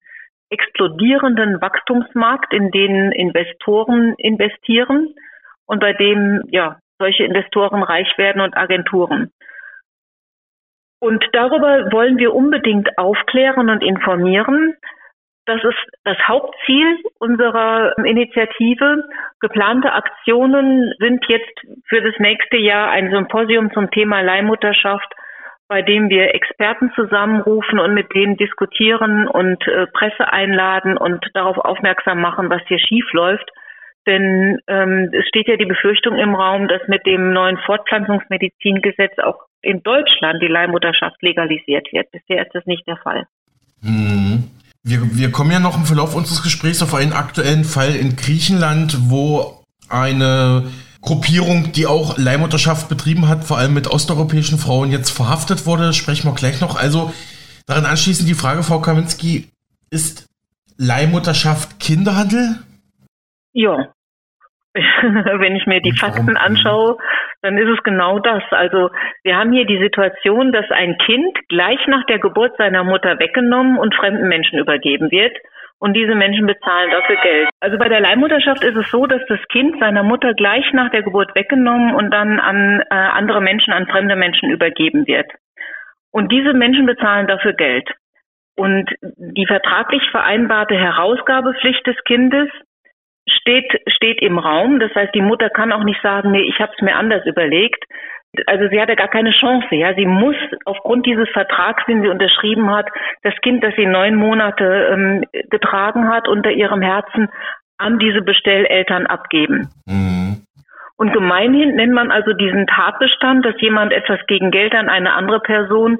[0.49, 5.15] explodierenden Wachstumsmarkt, in den Investoren investieren
[5.65, 9.31] und bei dem ja solche Investoren reich werden und Agenturen.
[10.99, 14.75] Und darüber wollen wir unbedingt aufklären und informieren.
[15.47, 19.05] Das ist das Hauptziel unserer Initiative.
[19.39, 25.07] Geplante Aktionen sind jetzt für das nächste Jahr ein Symposium zum Thema Leihmutterschaft,
[25.69, 31.57] bei dem wir Experten zusammenrufen und mit denen diskutieren und äh, Presse einladen und darauf
[31.57, 33.49] aufmerksam machen, was hier schief läuft.
[34.05, 39.45] Denn ähm, es steht ja die Befürchtung im Raum, dass mit dem neuen Fortpflanzungsmedizingesetz auch
[39.61, 42.11] in Deutschland die Leihmutterschaft legalisiert wird.
[42.11, 43.27] Bisher ist das nicht der Fall.
[43.81, 44.56] Hm.
[44.87, 49.09] Wir, wir kommen ja noch im Verlauf unseres Gesprächs auf einen aktuellen Fall in Griechenland,
[49.09, 50.71] wo eine
[51.01, 55.91] Gruppierung, die auch Leihmutterschaft betrieben hat, vor allem mit osteuropäischen Frauen, jetzt verhaftet wurde.
[55.91, 56.77] Sprechen wir gleich noch.
[56.77, 57.13] Also
[57.65, 59.49] daran anschließend die Frage, Frau Kaminski,
[59.89, 60.25] ist
[60.77, 62.59] Leihmutterschaft Kinderhandel?
[63.51, 63.93] Ja.
[65.39, 66.97] Wenn ich mir die Fakten anschaue,
[67.41, 68.43] dann ist es genau das.
[68.51, 68.89] Also
[69.23, 73.77] wir haben hier die Situation, dass ein Kind gleich nach der Geburt seiner Mutter weggenommen
[73.77, 75.37] und fremden Menschen übergeben wird.
[75.79, 77.49] Und diese Menschen bezahlen dafür Geld.
[77.59, 81.03] Also bei der Leihmutterschaft ist es so, dass das Kind seiner Mutter gleich nach der
[81.03, 85.31] Geburt weggenommen und dann an äh, andere Menschen, an fremde Menschen übergeben wird.
[86.11, 87.89] Und diese Menschen bezahlen dafür Geld.
[88.55, 92.49] Und die vertraglich vereinbarte Herausgabepflicht des Kindes
[93.27, 94.79] steht, steht im Raum.
[94.79, 97.83] Das heißt, die Mutter kann auch nicht sagen, nee, ich habe es mir anders überlegt.
[98.45, 99.67] Also sie hatte gar keine Chance.
[99.71, 102.87] Ja, sie muss aufgrund dieses Vertrags, den sie unterschrieben hat,
[103.23, 107.29] das Kind, das sie neun Monate ähm, getragen hat, unter ihrem Herzen
[107.77, 109.69] an diese Bestelleltern abgeben.
[109.85, 110.43] Mhm.
[110.97, 115.39] Und gemeinhin nennt man also diesen Tatbestand, dass jemand etwas gegen Geld an eine andere
[115.39, 115.99] Person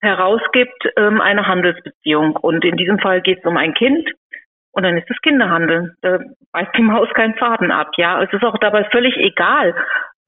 [0.00, 2.36] herausgibt, ähm, eine Handelsbeziehung.
[2.36, 4.06] Und in diesem Fall geht es um ein Kind.
[4.74, 5.94] Und dann ist es Kinderhandel.
[6.02, 6.18] Da
[6.52, 7.90] beißt die Maus keinen Faden ab.
[7.96, 9.74] Ja, es ist auch dabei völlig egal,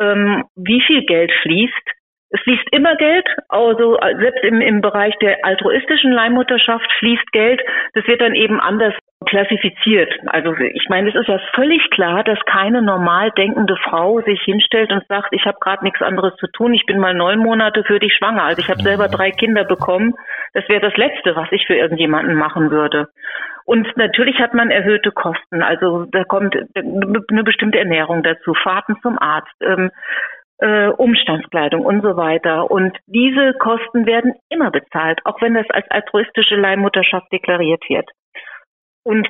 [0.00, 1.90] ähm, wie viel Geld fließt.
[2.30, 7.60] Es fließt immer Geld, also selbst im, im Bereich der altruistischen Leihmutterschaft fließt Geld.
[7.94, 8.94] Das wird dann eben anders
[9.26, 10.12] klassifiziert.
[10.26, 14.92] Also ich meine, es ist ja völlig klar, dass keine normal denkende Frau sich hinstellt
[14.92, 17.98] und sagt, ich habe gerade nichts anderes zu tun, ich bin mal neun Monate für
[17.98, 18.44] dich schwanger.
[18.44, 20.14] Also ich habe selber drei Kinder bekommen.
[20.54, 23.08] Das wäre das Letzte, was ich für irgendjemanden machen würde.
[23.64, 25.62] Und natürlich hat man erhöhte Kosten.
[25.62, 29.54] Also da kommt eine bestimmte Ernährung dazu, Fahrten zum Arzt.
[29.60, 29.90] Ähm,
[30.58, 32.70] äh, Umstandskleidung und so weiter.
[32.70, 38.08] Und diese Kosten werden immer bezahlt, auch wenn das als altruistische Leihmutterschaft deklariert wird.
[39.06, 39.28] Und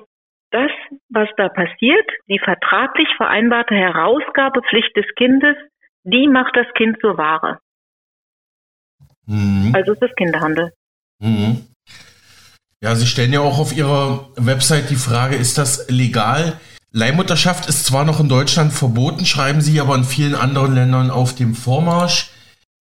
[0.52, 0.70] das,
[1.10, 5.54] was da passiert, die vertraglich vereinbarte Herausgabepflicht des Kindes,
[6.02, 7.58] die macht das Kind zur Ware.
[9.26, 9.74] Mhm.
[9.74, 10.72] Also ist das Kinderhandel.
[11.18, 11.66] Mhm.
[12.80, 16.58] Ja, Sie stellen ja auch auf Ihrer Website die Frage, ist das legal?
[16.92, 21.34] Leihmutterschaft ist zwar noch in Deutschland verboten, schreiben Sie, aber in vielen anderen Ländern auf
[21.34, 22.30] dem Vormarsch.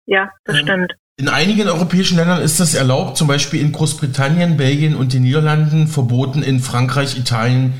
[0.05, 0.95] Ja, das ähm, stimmt.
[1.17, 5.87] In einigen europäischen Ländern ist das erlaubt, zum Beispiel in Großbritannien, Belgien und den Niederlanden,
[5.87, 7.73] verboten in Frankreich, Italien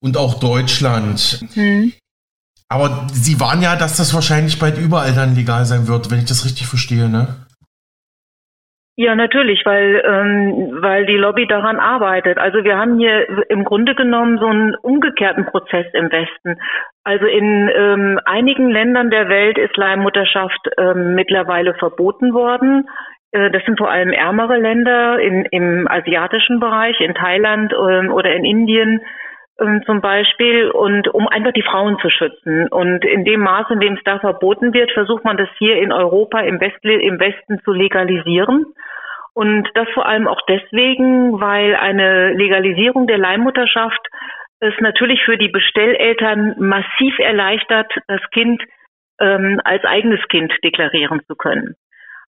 [0.00, 1.40] und auch Deutschland.
[1.54, 1.92] Mhm.
[2.68, 6.26] Aber Sie waren ja, dass das wahrscheinlich bald überall dann legal sein wird, wenn ich
[6.26, 7.46] das richtig verstehe, ne?
[9.00, 12.36] Ja, natürlich, weil, ähm, weil die Lobby daran arbeitet.
[12.36, 16.60] Also wir haben hier im Grunde genommen so einen umgekehrten Prozess im Westen.
[17.04, 22.88] Also in ähm, einigen Ländern der Welt ist Leihmutterschaft ähm, mittlerweile verboten worden.
[23.30, 28.32] Äh, das sind vor allem ärmere Länder in, im asiatischen Bereich, in Thailand ähm, oder
[28.34, 29.00] in Indien
[29.84, 32.68] zum Beispiel und um einfach die Frauen zu schützen.
[32.68, 35.92] Und in dem Maße, in dem es da verboten wird, versucht man das hier in
[35.92, 38.66] Europa im, West, im Westen zu legalisieren.
[39.34, 44.00] Und das vor allem auch deswegen, weil eine Legalisierung der Leihmutterschaft
[44.60, 48.62] es natürlich für die Bestelleltern massiv erleichtert, das Kind
[49.20, 51.74] ähm, als eigenes Kind deklarieren zu können.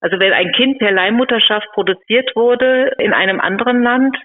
[0.00, 4.16] Also wenn ein Kind per Leihmutterschaft produziert wurde in einem anderen Land,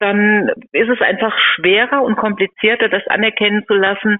[0.00, 4.18] dann ist es einfach schwerer und komplizierter, das anerkennen zu lassen,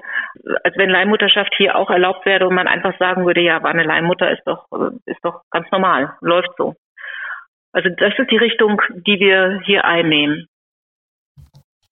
[0.62, 3.84] als wenn Leihmutterschaft hier auch erlaubt wäre und man einfach sagen würde, ja, aber eine
[3.84, 4.66] Leihmutter ist doch,
[5.06, 6.74] ist doch ganz normal, läuft so.
[7.72, 10.46] Also das ist die Richtung, die wir hier einnehmen.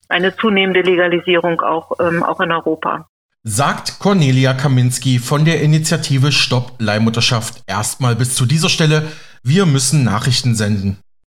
[0.09, 3.09] Eine zunehmende Legalisierung auch, ähm, auch in Europa.
[3.43, 9.05] Sagt Cornelia Kaminski von der Initiative Stopp Leihmutterschaft erstmal bis zu dieser Stelle.
[9.43, 10.99] Wir müssen Nachrichten senden.